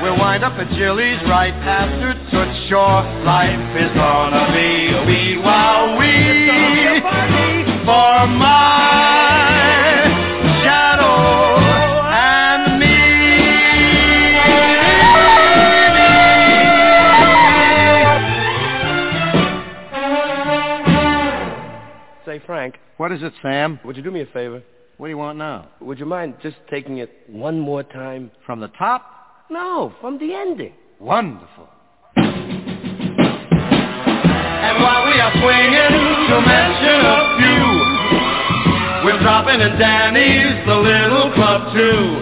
We'll 0.02 0.18
wind 0.18 0.44
up 0.44 0.54
at 0.54 0.72
Jilly's 0.74 1.22
right 1.30 1.54
after 1.54 2.14
Toots 2.32 2.70
Shor. 2.70 3.04
Life 3.24 3.78
is 3.78 3.94
gonna 3.94 4.50
be 4.52 4.90
a 4.90 5.06
wee 5.06 5.38
wow 5.38 5.98
wee 6.00 7.02
for 7.86 8.28
my 8.28 9.61
What 23.02 23.12
is 23.12 23.24
it, 23.24 23.34
Sam? 23.42 23.80
Would 23.84 23.98
you 23.98 24.04
do 24.04 24.12
me 24.12 24.22
a 24.22 24.28
favor? 24.28 24.62
What 24.98 25.08
do 25.08 25.10
you 25.10 25.18
want 25.18 25.40
now? 25.40 25.70
Would 25.82 25.98
you 25.98 26.06
mind 26.06 26.36
just 26.44 26.58
taking 26.70 27.00
it 27.00 27.10
one 27.28 27.60
more 27.60 27.82
time? 27.82 28.30
From 28.46 28.60
the 28.60 28.68
top? 28.78 29.02
No, 29.50 29.92
from 30.00 30.20
the 30.20 30.36
ending. 30.36 30.74
Wonderful. 31.00 31.68
And 32.16 32.36
while 34.86 35.04
we 35.10 35.18
are 35.18 35.34
swinging, 35.34 35.98
to 36.30 36.38
mention 36.46 37.02
a 37.02 37.22
few, 37.42 37.66
we're 39.10 39.22
dropping 39.26 39.62
in 39.62 39.80
Danny's, 39.82 40.64
the 40.68 40.76
little 40.78 41.34
club 41.34 41.74
too. 41.74 42.22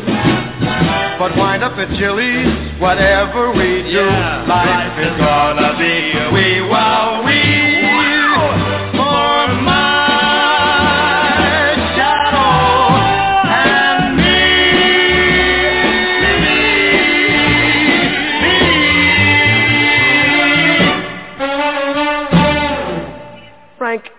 But 1.20 1.36
wind 1.36 1.62
up 1.62 1.76
at 1.76 1.90
Jilly's, 2.00 2.80
whatever 2.80 3.52
we 3.52 3.84
do, 3.84 4.00
Yeah, 4.00 4.48
life 4.48 4.96
is 4.96 5.12
gonna 5.20 5.76
be 5.78 6.16
a 6.16 6.32
wee 6.32 6.62
wow 6.72 7.09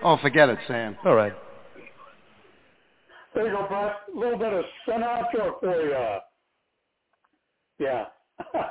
Oh, 0.02 0.16
forget 0.22 0.48
it, 0.48 0.58
Sam. 0.66 0.96
All 1.04 1.14
right. 1.14 1.34
There 3.34 3.46
you 3.46 3.52
go, 3.52 3.66
Brett. 3.68 3.96
A 4.14 4.18
little 4.18 4.38
bit 4.38 4.50
of 4.52 4.64
Sinatra 4.88 5.60
for 5.60 5.82
you. 5.82 6.18
Yeah. 7.78 8.06
a 8.54 8.62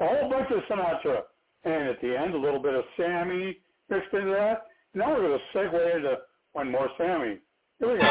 whole 0.00 0.30
bunch 0.30 0.50
of 0.50 0.62
Sinatra. 0.70 1.20
And 1.64 1.88
at 1.90 2.00
the 2.00 2.16
end, 2.18 2.34
a 2.34 2.38
little 2.38 2.62
bit 2.62 2.74
of 2.74 2.82
Sammy 2.96 3.58
mixed 3.90 4.12
into 4.14 4.30
that. 4.30 4.62
Now 4.94 5.10
we're 5.10 5.28
going 5.28 5.38
to 5.38 5.58
segue 5.58 5.96
into 5.96 6.16
one 6.54 6.70
more 6.70 6.88
Sammy. 6.96 7.38
Here 7.78 7.92
we 7.92 7.98
go. 7.98 8.04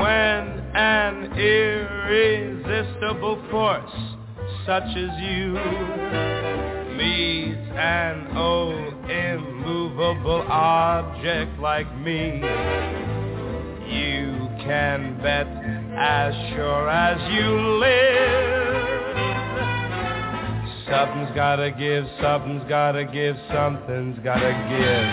When 0.00 0.44
an 0.74 1.32
irresistible 1.38 3.42
force 3.50 4.17
such 4.68 4.84
as 4.84 5.10
you 5.22 5.54
meets 6.94 7.70
an 7.74 8.36
old 8.36 8.92
immovable 9.10 10.44
object 10.46 11.58
like 11.58 11.90
me, 11.96 12.42
you 13.88 14.46
can 14.62 15.16
bet 15.22 15.46
as 15.96 16.34
sure 16.52 16.90
as 16.90 17.18
you 17.32 17.78
live. 17.78 19.16
Something's 20.90 21.34
gotta 21.34 21.70
give, 21.70 22.04
something's 22.20 22.68
gotta 22.68 23.06
give, 23.06 23.38
something's 23.50 24.18
gotta 24.18 24.52
give. 24.68 25.08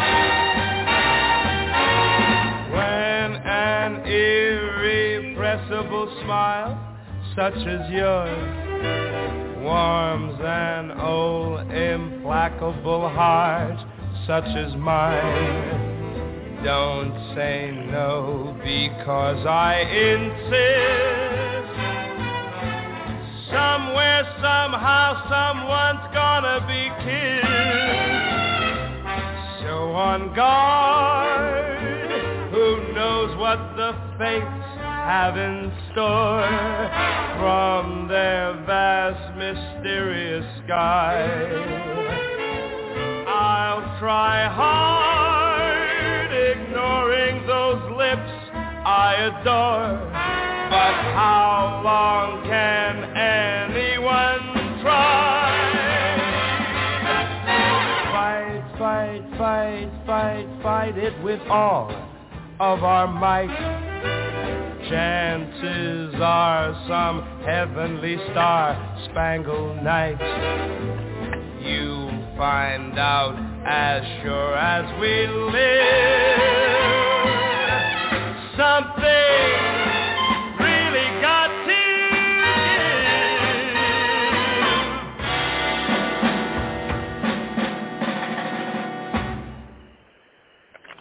When 2.73 3.36
an 3.48 4.06
irrepressible 4.06 6.10
smile 6.26 6.94
such 7.35 7.55
as 7.67 7.91
yours 7.91 8.65
warms 9.61 10.39
an 10.41 10.91
old 11.01 11.59
implacable 11.69 13.09
heart 13.09 13.77
such 14.25 14.45
as 14.45 14.73
mine, 14.77 16.63
don't 16.63 17.13
say 17.35 17.71
no 17.91 18.55
because 18.63 19.45
I 19.45 19.81
insist. 19.81 20.95
Somewhere, 23.51 24.23
somehow, 24.39 25.27
someone's 25.27 26.07
gonna 26.13 26.63
be 26.65 26.89
killed. 27.03 27.43
So 29.61 29.91
on 29.91 30.33
guard, 30.33 31.71
who 32.51 32.93
knows 32.93 33.35
what 33.37 33.59
the 33.75 33.93
fates 34.17 34.64
have 35.06 35.38
in 35.38 35.72
store 35.91 36.41
from 37.38 38.07
their 38.07 38.57
vast, 38.65 39.38
mysterious 39.38 40.44
sky. 40.65 41.22
I'll 43.27 43.99
try 43.99 44.49
hard, 44.49 46.34
ignoring 46.34 47.45
those 47.45 47.84
lips 47.95 48.34
I 48.84 49.14
adore. 49.30 49.94
But 50.73 50.95
how 51.14 51.82
long 51.86 52.44
can 52.49 53.03
anyone 53.15 54.82
try? 54.82 55.53
Fight, 58.10 58.64
fight, 58.80 59.23
fight, 59.38 59.90
fight, 60.07 60.48
fight 60.64 60.98
it 60.98 61.14
with 61.23 61.41
all 61.41 61.91
of 62.60 62.84
our 62.84 63.06
might. 63.06 63.84
Chances 64.95 66.15
are 66.22 66.72
some 66.88 67.22
heavenly 67.43 68.15
star-spangled 68.31 69.84
night 69.84 70.15
You'll 71.61 72.38
find 72.38 72.97
out 72.97 73.35
as 73.67 74.01
sure 74.23 74.55
as 74.55 74.85
we 75.01 75.27
live. 75.27 76.39
Something 78.55 79.51
really 80.63 81.09
got 81.22 81.49
to 81.67 81.84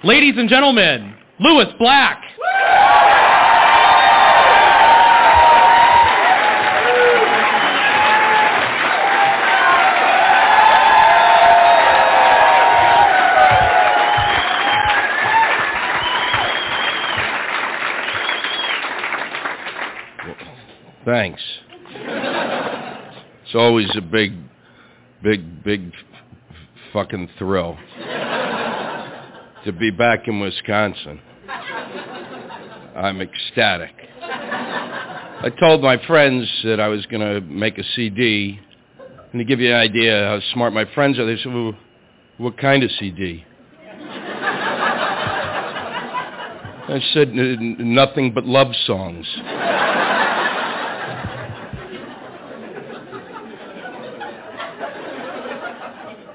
Ladies 0.03 0.35
and 0.37 0.49
gentlemen, 0.49 1.15
Lewis 1.39 1.69
Black. 1.79 2.25
Thanks. 21.05 21.43
It's 21.97 23.55
always 23.55 23.91
a 23.97 24.01
big, 24.01 24.33
big, 25.23 25.63
big 25.63 25.93
fucking 26.93 27.29
thrill 27.39 27.77
to 29.65 29.73
be 29.79 29.91
back 29.91 30.27
in 30.29 30.41
Wisconsin. 30.41 31.21
I'm 32.97 33.21
ecstatic. 33.21 33.93
I 34.23 35.51
told 35.61 35.83
my 35.83 35.99
friends 36.07 36.49
that 36.65 36.81
I 36.81 36.89
was 36.89 37.05
going 37.07 37.21
to 37.21 37.41
make 37.43 37.77
a 37.77 37.85
CD, 37.95 38.59
and 39.33 39.39
to 39.41 39.45
give 39.45 39.61
you 39.61 39.71
an 39.75 39.77
idea 39.81 40.27
how 40.27 40.41
smart 40.55 40.73
my 40.73 40.87
friends 40.95 41.19
are, 41.19 41.27
they 41.27 41.37
said, 41.43 41.53
well, 41.53 41.75
what 42.39 42.57
kind 42.57 42.83
of 42.83 42.91
CD? 42.99 43.45
I 46.87 47.01
said, 47.13 47.29
"N- 47.31 47.77
n- 47.81 47.95
nothing 47.95 48.33
but 48.33 48.45
love 48.47 48.69
songs. 48.87 49.27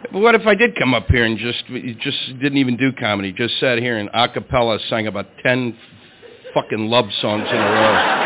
But 0.02 0.22
what 0.22 0.34
if 0.36 0.48
I 0.48 0.56
did 0.56 0.78
come 0.78 0.94
up 0.94 1.08
here 1.08 1.26
and 1.26 1.38
just 1.38 1.66
just 2.00 2.40
didn't 2.40 2.58
even 2.58 2.78
do 2.78 2.92
comedy, 2.94 3.34
just 3.34 3.60
sat 3.60 3.80
here 3.80 3.98
and 3.98 4.10
a 4.14 4.30
cappella 4.30 4.80
sang 4.90 5.08
about 5.08 5.28
10 5.44 5.78
fucking 6.54 6.90
love 6.90 7.06
songs 7.22 7.48
in 7.50 7.56
a 7.56 7.60
row. 7.60 8.26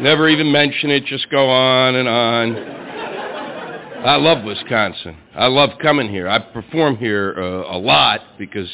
Never 0.00 0.28
even 0.28 0.50
mention 0.50 0.90
it, 0.90 1.04
just 1.04 1.30
go 1.30 1.48
on 1.48 1.94
and 1.96 2.08
on. 2.08 2.56
I 4.04 4.16
love 4.16 4.44
Wisconsin. 4.44 5.16
I 5.34 5.46
love 5.46 5.70
coming 5.80 6.10
here. 6.10 6.28
I 6.28 6.38
perform 6.38 6.96
here 6.96 7.34
uh, 7.38 7.76
a 7.76 7.78
lot 7.78 8.20
because 8.38 8.68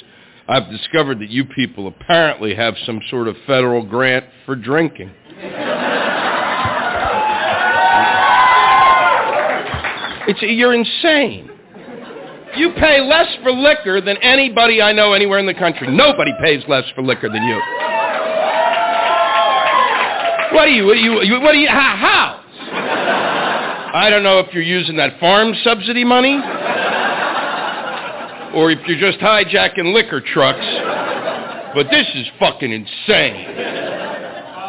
I've 0.49 0.69
discovered 0.71 1.21
that 1.21 1.31
you 1.31 1.45
people 1.45 1.87
apparently 1.87 2.55
have 2.55 2.75
some 2.85 3.01
sort 3.11 3.29
of 3.29 3.37
federal 3.47 3.85
grant 3.85 4.25
for 4.45 4.57
drinking. 4.57 5.13
It's 10.31 10.41
you're 10.43 10.75
insane. 10.75 11.51
You 12.57 12.73
pay 12.79 13.01
less 13.01 13.27
for 13.43 13.51
liquor 13.51 14.01
than 14.01 14.17
anybody 14.19 14.81
I 14.81 14.93
know 14.93 15.13
anywhere 15.13 15.41
in 15.41 15.47
the 15.47 15.55
country. 15.55 15.89
Nobody 15.91 16.31
pays 16.41 16.63
less 16.69 16.85
for 16.95 17.03
liquor 17.03 17.29
than 17.29 17.43
you. 17.43 17.57
What 20.55 20.69
are 20.69 20.71
you? 20.73 20.87
What 20.87 20.97
are 20.97 21.01
you? 21.01 21.41
What 21.41 21.55
are 21.55 21.59
you? 21.59 21.69
How? 21.69 22.37
I 23.93 24.09
don't 24.09 24.23
know 24.23 24.39
if 24.39 24.55
you're 24.55 24.63
using 24.63 24.95
that 24.99 25.19
farm 25.19 25.53
subsidy 25.65 26.05
money, 26.05 26.37
or 28.55 28.71
if 28.71 28.79
you're 28.87 29.01
just 29.01 29.19
hijacking 29.19 29.93
liquor 29.93 30.21
trucks. 30.21 30.65
But 31.75 31.91
this 31.91 32.07
is 32.15 32.29
fucking 32.39 32.71
insane. 32.71 33.47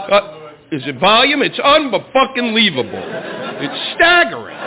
Uh, 0.09 0.49
is 0.71 0.81
it 0.87 0.97
volume? 0.99 1.43
It's 1.43 1.59
unfucking-leavable. 1.59 3.61
It's 3.61 3.95
staggering. 3.95 4.57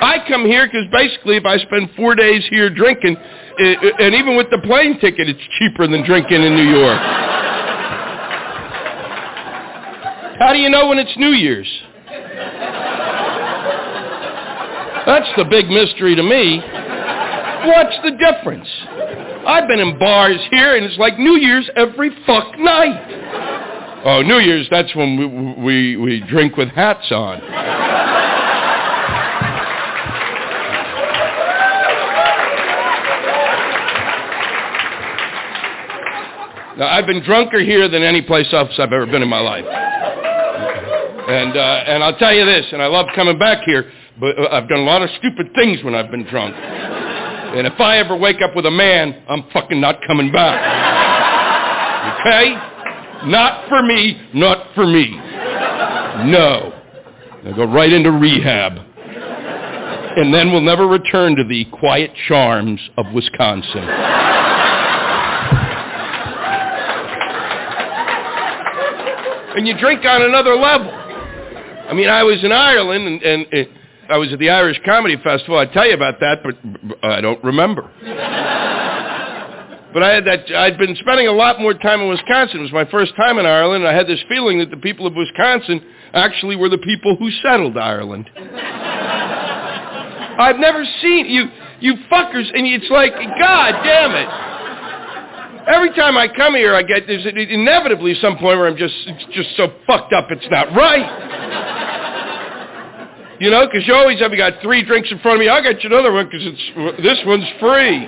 I 0.00 0.18
come 0.28 0.44
here 0.44 0.66
because 0.66 0.86
basically 0.92 1.36
if 1.36 1.46
I 1.46 1.56
spend 1.58 1.90
four 1.96 2.14
days 2.14 2.44
here 2.50 2.68
drinking, 2.68 3.16
i- 3.16 3.76
i- 3.82 3.92
and 4.04 4.14
even 4.14 4.36
with 4.36 4.50
the 4.50 4.58
plane 4.58 4.98
ticket, 4.98 5.28
it's 5.28 5.42
cheaper 5.58 5.86
than 5.86 6.02
drinking 6.02 6.42
in 6.42 6.54
New 6.54 6.68
York. 6.78 6.98
How 10.38 10.52
do 10.52 10.58
you 10.58 10.68
know 10.68 10.88
when 10.88 10.98
it's 10.98 11.16
New 11.16 11.30
Year's? 11.30 11.68
That's 15.06 15.28
the 15.36 15.44
big 15.44 15.70
mystery 15.70 16.14
to 16.14 16.22
me. 16.22 16.58
What's 17.64 17.96
the 18.04 18.10
difference? 18.10 18.68
I've 19.46 19.66
been 19.68 19.78
in 19.80 19.98
bars 19.98 20.40
here, 20.50 20.76
and 20.76 20.84
it's 20.84 20.98
like 20.98 21.18
New 21.18 21.36
Year's 21.36 21.70
every 21.76 22.10
fuck 22.26 22.58
night. 22.58 24.02
Oh, 24.04 24.20
New 24.22 24.38
Year's, 24.38 24.68
that's 24.70 24.94
when 24.94 25.16
we, 25.16 25.26
we, 25.64 25.96
we 25.96 26.20
drink 26.28 26.56
with 26.56 26.68
hats 26.70 27.10
on. 27.12 27.40
Now, 36.76 36.88
I've 36.88 37.06
been 37.06 37.22
drunker 37.22 37.60
here 37.60 37.88
than 37.88 38.02
any 38.02 38.20
place 38.20 38.46
else 38.52 38.70
I've 38.78 38.92
ever 38.92 39.06
been 39.06 39.22
in 39.22 39.28
my 39.28 39.40
life. 39.40 39.64
And, 39.64 41.56
uh, 41.56 41.84
and 41.86 42.04
I'll 42.04 42.18
tell 42.18 42.34
you 42.34 42.44
this, 42.44 42.66
and 42.70 42.82
I 42.82 42.86
love 42.86 43.06
coming 43.14 43.38
back 43.38 43.62
here, 43.64 43.90
but 44.20 44.38
I've 44.52 44.68
done 44.68 44.80
a 44.80 44.84
lot 44.84 45.00
of 45.00 45.08
stupid 45.18 45.52
things 45.54 45.82
when 45.82 45.94
I've 45.94 46.10
been 46.10 46.24
drunk. 46.24 46.54
And 46.54 47.66
if 47.66 47.80
I 47.80 47.96
ever 47.98 48.14
wake 48.14 48.42
up 48.42 48.54
with 48.54 48.66
a 48.66 48.70
man, 48.70 49.22
I'm 49.26 49.44
fucking 49.54 49.80
not 49.80 50.00
coming 50.06 50.30
back. 50.30 50.60
Okay? 52.20 52.54
Not 53.30 53.68
for 53.70 53.82
me, 53.82 54.20
not 54.34 54.74
for 54.74 54.86
me. 54.86 55.16
No. 56.30 56.74
I'll 57.46 57.56
go 57.56 57.64
right 57.64 57.92
into 57.92 58.10
rehab. 58.10 58.72
And 60.16 60.32
then 60.32 60.52
we'll 60.52 60.60
never 60.60 60.86
return 60.86 61.36
to 61.36 61.44
the 61.44 61.64
quiet 61.72 62.12
charms 62.28 62.80
of 62.98 63.06
Wisconsin. 63.14 63.84
And 69.56 69.66
you 69.66 69.76
drink 69.78 70.04
on 70.04 70.22
another 70.22 70.54
level. 70.54 70.90
I 70.90 71.94
mean, 71.94 72.08
I 72.08 72.22
was 72.22 72.44
in 72.44 72.52
Ireland, 72.52 73.06
and, 73.06 73.22
and, 73.22 73.46
and 73.52 73.68
I 74.08 74.18
was 74.18 74.32
at 74.32 74.38
the 74.38 74.50
Irish 74.50 74.78
Comedy 74.84 75.16
Festival. 75.24 75.58
I'd 75.58 75.72
tell 75.72 75.86
you 75.86 75.94
about 75.94 76.20
that, 76.20 76.42
but 76.44 76.54
I 77.02 77.20
don't 77.20 77.42
remember. 77.42 77.90
But 79.92 80.02
I 80.02 80.12
had 80.12 80.26
that. 80.26 80.50
I'd 80.54 80.76
been 80.76 80.94
spending 80.96 81.26
a 81.26 81.32
lot 81.32 81.58
more 81.58 81.72
time 81.72 82.02
in 82.02 82.08
Wisconsin. 82.08 82.58
It 82.58 82.62
was 82.62 82.72
my 82.72 82.84
first 82.90 83.16
time 83.16 83.38
in 83.38 83.46
Ireland, 83.46 83.84
and 83.84 83.90
I 83.90 83.96
had 83.96 84.06
this 84.06 84.22
feeling 84.28 84.58
that 84.58 84.70
the 84.70 84.76
people 84.76 85.06
of 85.06 85.14
Wisconsin 85.14 85.80
actually 86.12 86.56
were 86.56 86.68
the 86.68 86.76
people 86.78 87.16
who 87.16 87.30
settled 87.42 87.78
Ireland. 87.78 88.28
I've 90.38 90.58
never 90.58 90.84
seen 91.00 91.26
you, 91.26 91.46
you 91.80 91.94
fuckers, 92.12 92.46
and 92.52 92.66
it's 92.66 92.90
like, 92.90 93.14
God 93.14 93.72
damn 93.84 94.12
it. 94.12 94.28
Every 95.66 95.90
time 95.94 96.16
I 96.16 96.28
come 96.28 96.54
here, 96.54 96.74
I 96.74 96.82
get 96.82 97.08
there's 97.08 97.26
inevitably 97.26 98.14
some 98.20 98.38
point 98.38 98.58
where 98.58 98.68
I'm 98.68 98.76
just 98.76 98.94
just 99.32 99.56
so 99.56 99.72
fucked 99.86 100.12
up 100.12 100.30
it's 100.30 100.46
not 100.48 100.72
right. 100.76 101.34
You 103.40 103.50
know, 103.50 103.66
because 103.66 103.86
you 103.86 103.92
always 103.94 104.20
have 104.20 104.30
you 104.30 104.38
got 104.38 104.62
three 104.62 104.84
drinks 104.84 105.10
in 105.10 105.18
front 105.18 105.36
of 105.36 105.40
me. 105.40 105.48
I'll 105.48 105.62
get 105.62 105.82
you 105.82 105.90
another 105.90 106.12
one 106.12 106.26
because 106.26 106.40
it's 106.46 107.02
this 107.02 107.18
one's 107.26 107.48
free. 107.58 108.06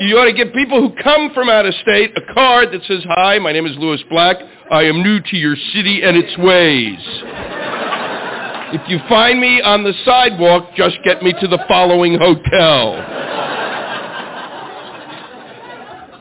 You 0.00 0.16
ought 0.16 0.24
to 0.24 0.32
give 0.32 0.54
people 0.54 0.80
who 0.80 0.94
come 1.02 1.34
from 1.34 1.50
out 1.50 1.66
of 1.66 1.74
state 1.82 2.12
a 2.16 2.22
card 2.32 2.72
that 2.72 2.82
says, 2.84 3.04
"Hi, 3.10 3.38
my 3.38 3.52
name 3.52 3.66
is 3.66 3.76
Lewis 3.76 4.02
Black. 4.08 4.38
I 4.70 4.84
am 4.84 5.02
new 5.02 5.20
to 5.20 5.36
your 5.36 5.56
city 5.74 6.02
and 6.02 6.16
its 6.16 6.36
ways. 6.38 6.98
If 8.72 8.88
you 8.88 9.00
find 9.08 9.38
me 9.38 9.60
on 9.60 9.84
the 9.84 9.92
sidewalk, 10.04 10.74
just 10.74 11.02
get 11.04 11.22
me 11.22 11.34
to 11.40 11.46
the 11.46 11.58
following 11.68 12.18
hotel." 12.18 13.04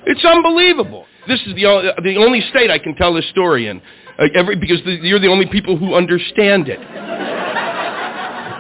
It's 0.07 0.23
unbelievable. 0.23 1.05
This 1.27 1.41
is 1.45 1.53
the 1.55 1.65
only, 1.65 1.91
the 2.01 2.15
only 2.15 2.41
state 2.49 2.71
I 2.71 2.79
can 2.79 2.95
tell 2.95 3.13
this 3.13 3.27
story 3.29 3.67
in, 3.67 3.81
uh, 4.17 4.27
every, 4.33 4.55
because 4.55 4.81
the, 4.85 4.91
you're 5.01 5.19
the 5.19 5.27
only 5.27 5.45
people 5.47 5.77
who 5.77 5.95
understand 5.95 6.69
it. 6.69 6.79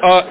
Uh, 0.03 0.21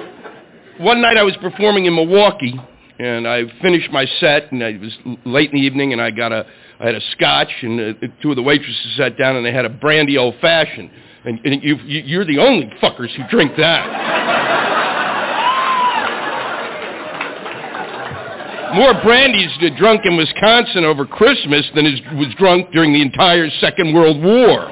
one 0.77 1.01
night 1.01 1.17
I 1.17 1.23
was 1.23 1.35
performing 1.37 1.85
in 1.85 1.95
Milwaukee, 1.95 2.53
and 2.99 3.27
I 3.27 3.45
finished 3.63 3.91
my 3.91 4.05
set, 4.19 4.51
and 4.51 4.61
it 4.61 4.79
was 4.79 4.95
late 5.25 5.51
in 5.51 5.59
the 5.59 5.65
evening, 5.65 5.91
and 5.91 5.99
I 5.99 6.11
got 6.11 6.31
a, 6.31 6.45
I 6.79 6.85
had 6.85 6.93
a 6.93 7.01
scotch, 7.13 7.49
and 7.63 7.79
uh, 7.79 8.07
two 8.21 8.29
of 8.29 8.35
the 8.35 8.43
waitresses 8.43 8.95
sat 8.95 9.17
down, 9.17 9.35
and 9.35 9.43
they 9.43 9.51
had 9.51 9.65
a 9.65 9.69
brandy 9.69 10.19
old 10.19 10.35
fashioned, 10.39 10.91
and, 11.25 11.39
and 11.43 11.63
you, 11.63 11.77
you, 11.77 12.01
you're 12.05 12.25
the 12.25 12.37
only 12.37 12.67
fuckers 12.79 13.09
who 13.15 13.23
drink 13.29 13.53
that. 13.57 14.46
More 18.73 18.93
brandy's 19.01 19.51
drunk 19.77 20.01
in 20.05 20.17
Wisconsin 20.17 20.83
over 20.83 21.05
Christmas 21.05 21.65
than 21.73 21.85
is, 21.85 22.01
was 22.13 22.33
drunk 22.37 22.71
during 22.71 22.93
the 22.93 23.01
entire 23.01 23.49
Second 23.61 23.93
World 23.93 24.21
War. 24.21 24.67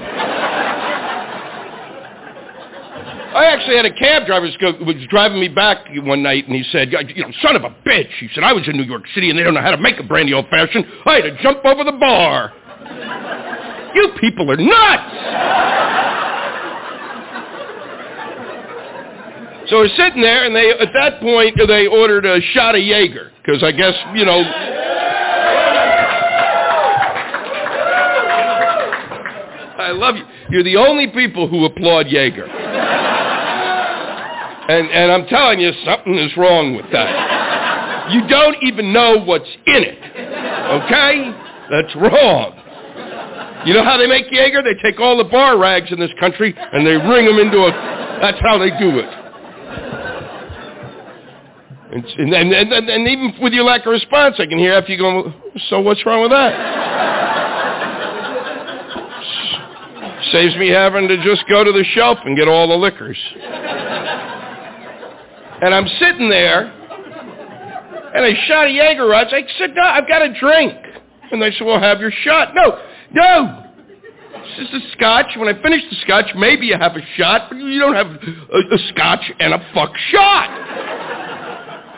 I 3.35 3.45
actually 3.51 3.75
had 3.75 3.85
a 3.85 3.93
cab 3.93 4.25
driver 4.25 4.47
who 4.47 4.85
was 4.85 4.95
driving 5.09 5.39
me 5.41 5.49
back 5.49 5.87
one 6.03 6.23
night, 6.23 6.47
and 6.47 6.55
he 6.55 6.63
said, 6.71 6.91
"You 6.91 7.23
know, 7.23 7.31
son 7.41 7.55
of 7.55 7.65
a 7.65 7.69
bitch," 7.85 8.11
he 8.19 8.29
said, 8.33 8.43
"I 8.43 8.53
was 8.53 8.67
in 8.67 8.77
New 8.77 8.83
York 8.83 9.07
City, 9.13 9.29
and 9.29 9.37
they 9.37 9.43
don't 9.43 9.53
know 9.53 9.61
how 9.61 9.71
to 9.71 9.77
make 9.77 9.99
a 9.99 10.03
brandy 10.03 10.33
old 10.33 10.47
fashioned. 10.49 10.85
I 11.05 11.15
had 11.15 11.23
to 11.23 11.31
jump 11.43 11.65
over 11.65 11.83
the 11.83 11.91
bar." 11.91 12.53
You 13.93 14.09
people 14.19 14.49
are 14.51 14.57
nuts. 14.57 15.15
So 19.69 19.77
we're 19.77 19.89
sitting 19.97 20.21
there, 20.21 20.45
and 20.45 20.55
they 20.55 20.69
at 20.69 20.89
that 20.93 21.19
point 21.21 21.57
they 21.67 21.87
ordered 21.87 22.25
a 22.25 22.39
shot 22.53 22.75
of 22.75 22.81
Jaeger 22.81 23.31
because 23.43 23.63
I 23.63 23.71
guess 23.71 23.93
you 24.13 24.25
know. 24.25 24.43
I 29.77 29.91
love 29.91 30.15
you. 30.15 30.23
You're 30.49 30.63
the 30.63 30.77
only 30.77 31.07
people 31.07 31.47
who 31.47 31.65
applaud 31.65 32.07
Jaeger. 32.07 32.45
And 34.67 34.89
and 34.89 35.11
I'm 35.11 35.25
telling 35.27 35.59
you, 35.59 35.71
something 35.83 36.15
is 36.15 36.35
wrong 36.37 36.75
with 36.75 36.91
that. 36.91 38.11
You 38.11 38.27
don't 38.27 38.57
even 38.61 38.93
know 38.93 39.23
what's 39.23 39.49
in 39.65 39.83
it. 39.83 39.97
Okay? 39.97 41.31
That's 41.71 41.95
wrong. 41.95 42.53
You 43.65 43.73
know 43.73 43.83
how 43.83 43.97
they 43.97 44.05
make 44.05 44.25
Jaeger? 44.31 44.61
They 44.61 44.75
take 44.81 44.99
all 44.99 45.17
the 45.17 45.23
bar 45.23 45.57
rags 45.57 45.91
in 45.91 45.99
this 45.99 46.11
country 46.19 46.53
and 46.55 46.85
they 46.85 46.97
wring 46.97 47.25
them 47.25 47.39
into 47.39 47.57
a. 47.57 47.71
That's 48.21 48.39
how 48.41 48.59
they 48.59 48.69
do 48.77 48.99
it. 48.99 49.24
And, 51.95 52.33
and, 52.33 52.51
and, 52.51 52.89
and, 52.89 53.07
even 53.07 53.33
with 53.41 53.53
your 53.53 53.63
lack 53.63 53.85
of 53.85 53.93
response, 53.93 54.35
I 54.37 54.45
can 54.47 54.57
hear 54.57 54.73
after 54.73 54.91
you 54.91 54.97
go, 54.97 55.33
so 55.69 55.79
what's 55.79 56.05
wrong 56.05 56.21
with 56.23 56.31
that? 56.31 56.51
Saves 60.33 60.57
me 60.57 60.67
having 60.67 61.07
to 61.07 61.15
just 61.23 61.47
go 61.47 61.63
to 61.63 61.71
the 61.71 61.85
shelf 61.93 62.17
and 62.25 62.35
get 62.35 62.49
all 62.49 62.67
the 62.67 62.75
liquors. 62.75 63.17
And 65.61 65.73
I'm 65.73 65.87
sitting 65.97 66.29
there, 66.29 66.63
and 68.13 68.25
I 68.25 68.33
shot 68.45 68.67
a 68.67 68.71
Jaeger 68.71 69.15
I 69.15 69.29
said, 69.57 69.73
no, 69.73 69.83
I've 69.83 70.05
got 70.05 70.21
a 70.21 70.37
drink. 70.37 70.75
And 71.31 71.41
they 71.41 71.51
said, 71.51 71.65
well, 71.65 71.79
have 71.79 72.01
your 72.01 72.11
shot. 72.11 72.53
No, 72.53 72.77
no. 73.13 73.61
This 74.57 74.67
is 74.67 74.83
a 74.83 74.91
scotch. 74.91 75.27
When 75.37 75.47
I 75.47 75.53
finish 75.61 75.81
the 75.89 75.95
scotch, 76.01 76.25
maybe 76.35 76.65
you 76.65 76.77
have 76.77 76.97
a 76.97 77.05
shot, 77.15 77.47
but 77.49 77.55
you 77.57 77.79
don't 77.79 77.95
have 77.95 78.07
a, 78.07 78.75
a 78.75 78.77
scotch 78.89 79.31
and 79.39 79.53
a 79.53 79.59
fuck 79.73 79.95
shot. 80.11 81.14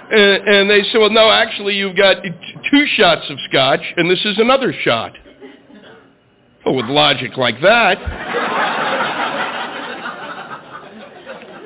And, 0.10 0.48
and 0.48 0.70
they 0.70 0.84
said, 0.84 1.00
well, 1.00 1.10
no, 1.10 1.30
actually, 1.30 1.76
you've 1.76 1.98
got 1.98 2.24
two 2.72 2.86
shots 2.96 3.30
of 3.30 3.38
scotch, 3.50 3.82
and 3.98 4.10
this 4.10 4.24
is 4.24 4.38
another 4.38 4.74
shot. 4.82 5.14
Well, 6.66 6.76
with 6.76 6.86
logic 6.86 7.36
like 7.38 7.60
that, 7.62 7.98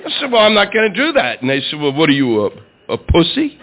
I 0.04 0.20
said, 0.20 0.32
well, 0.32 0.42
I'm 0.42 0.56
not 0.56 0.74
going 0.74 0.92
to 0.92 0.96
do 0.96 1.12
that. 1.14 1.42
And 1.42 1.50
they 1.50 1.62
said, 1.70 1.80
well, 1.80 1.94
what 1.94 2.10
are 2.10 2.14
you, 2.14 2.46
a, 2.46 2.50
a 2.90 2.98
pussy? 2.98 3.60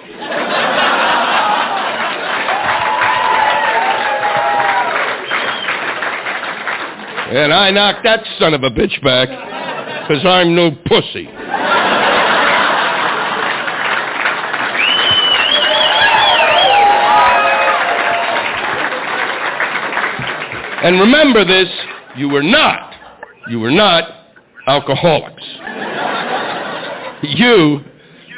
And 7.30 7.52
I 7.52 7.70
knocked 7.70 8.04
that 8.04 8.24
son 8.38 8.54
of 8.54 8.62
a 8.62 8.70
bitch 8.70 9.02
back 9.04 9.28
because 10.08 10.24
I'm 10.24 10.54
no 10.54 10.70
pussy. 10.86 11.28
And 20.80 21.00
remember 21.00 21.44
this, 21.44 21.68
you 22.16 22.28
were 22.28 22.42
not, 22.42 22.94
you 23.50 23.58
were 23.58 23.72
not 23.72 24.04
alcoholics. 24.68 25.42
You, 27.22 27.80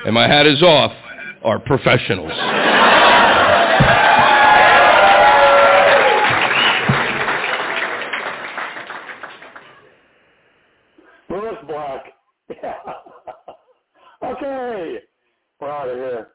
and 0.07 0.15
my 0.15 0.27
hat 0.27 0.47
is 0.47 0.63
off, 0.63 0.93
are 1.45 1.59
professionals. 1.59 2.33
Lewis 11.29 11.57
Black. 11.69 12.07
okay. 14.25 14.99
We're 15.61 15.71
out 15.71 15.89
of 15.91 15.97
here. 15.97 16.29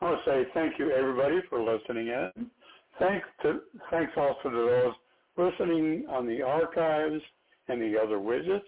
I 0.00 0.04
want 0.06 0.24
to 0.24 0.30
say 0.30 0.44
thank 0.54 0.78
you 0.78 0.90
everybody 0.90 1.40
for 1.50 1.62
listening 1.62 2.08
in. 2.08 2.50
Thanks 2.98 3.26
to 3.42 3.60
thanks 3.90 4.12
also 4.16 4.48
to 4.50 4.50
those 4.50 4.94
listening 5.40 6.04
on 6.08 6.26
the 6.26 6.42
archives 6.42 7.22
and 7.68 7.80
the 7.80 7.98
other 7.98 8.18
widgets. 8.18 8.60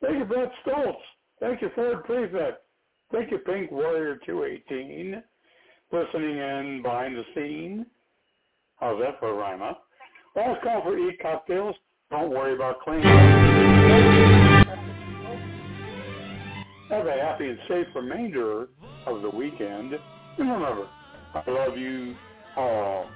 Thank 0.00 0.18
you, 0.18 0.24
Brett 0.24 0.50
Stoltz. 0.66 0.94
Thank 1.38 1.62
you, 1.62 1.70
Ford 1.74 2.04
Prefect. 2.04 2.62
Thank 3.12 3.30
you, 3.30 3.38
Pink 3.38 3.70
Warrior 3.70 4.18
218. 4.26 5.22
Listening 5.92 6.38
in 6.38 6.82
behind 6.82 7.16
the 7.16 7.24
scene. 7.34 7.86
How's 8.76 9.00
that 9.00 9.18
for 9.20 9.30
a 9.30 9.34
rhyme, 9.34 9.60
huh? 9.60 9.74
Last 10.36 10.62
call 10.62 10.82
for 10.82 10.98
E-cocktails. 10.98 11.74
Don't 12.10 12.30
worry 12.30 12.54
about 12.54 12.80
cleaning. 12.80 13.04
Have 16.90 17.06
a 17.06 17.12
happy 17.20 17.48
and 17.48 17.58
safe 17.68 17.86
remainder 17.94 18.68
of 19.06 19.22
the 19.22 19.30
weekend. 19.30 19.92
And 20.38 20.50
remember, 20.50 20.88
I 21.34 21.50
love 21.50 21.76
you 21.76 22.14
all. 22.56 23.06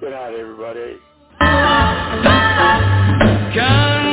Good 0.00 0.12
night, 0.12 0.34
everybody. 0.34 0.96
Let's 3.20 4.07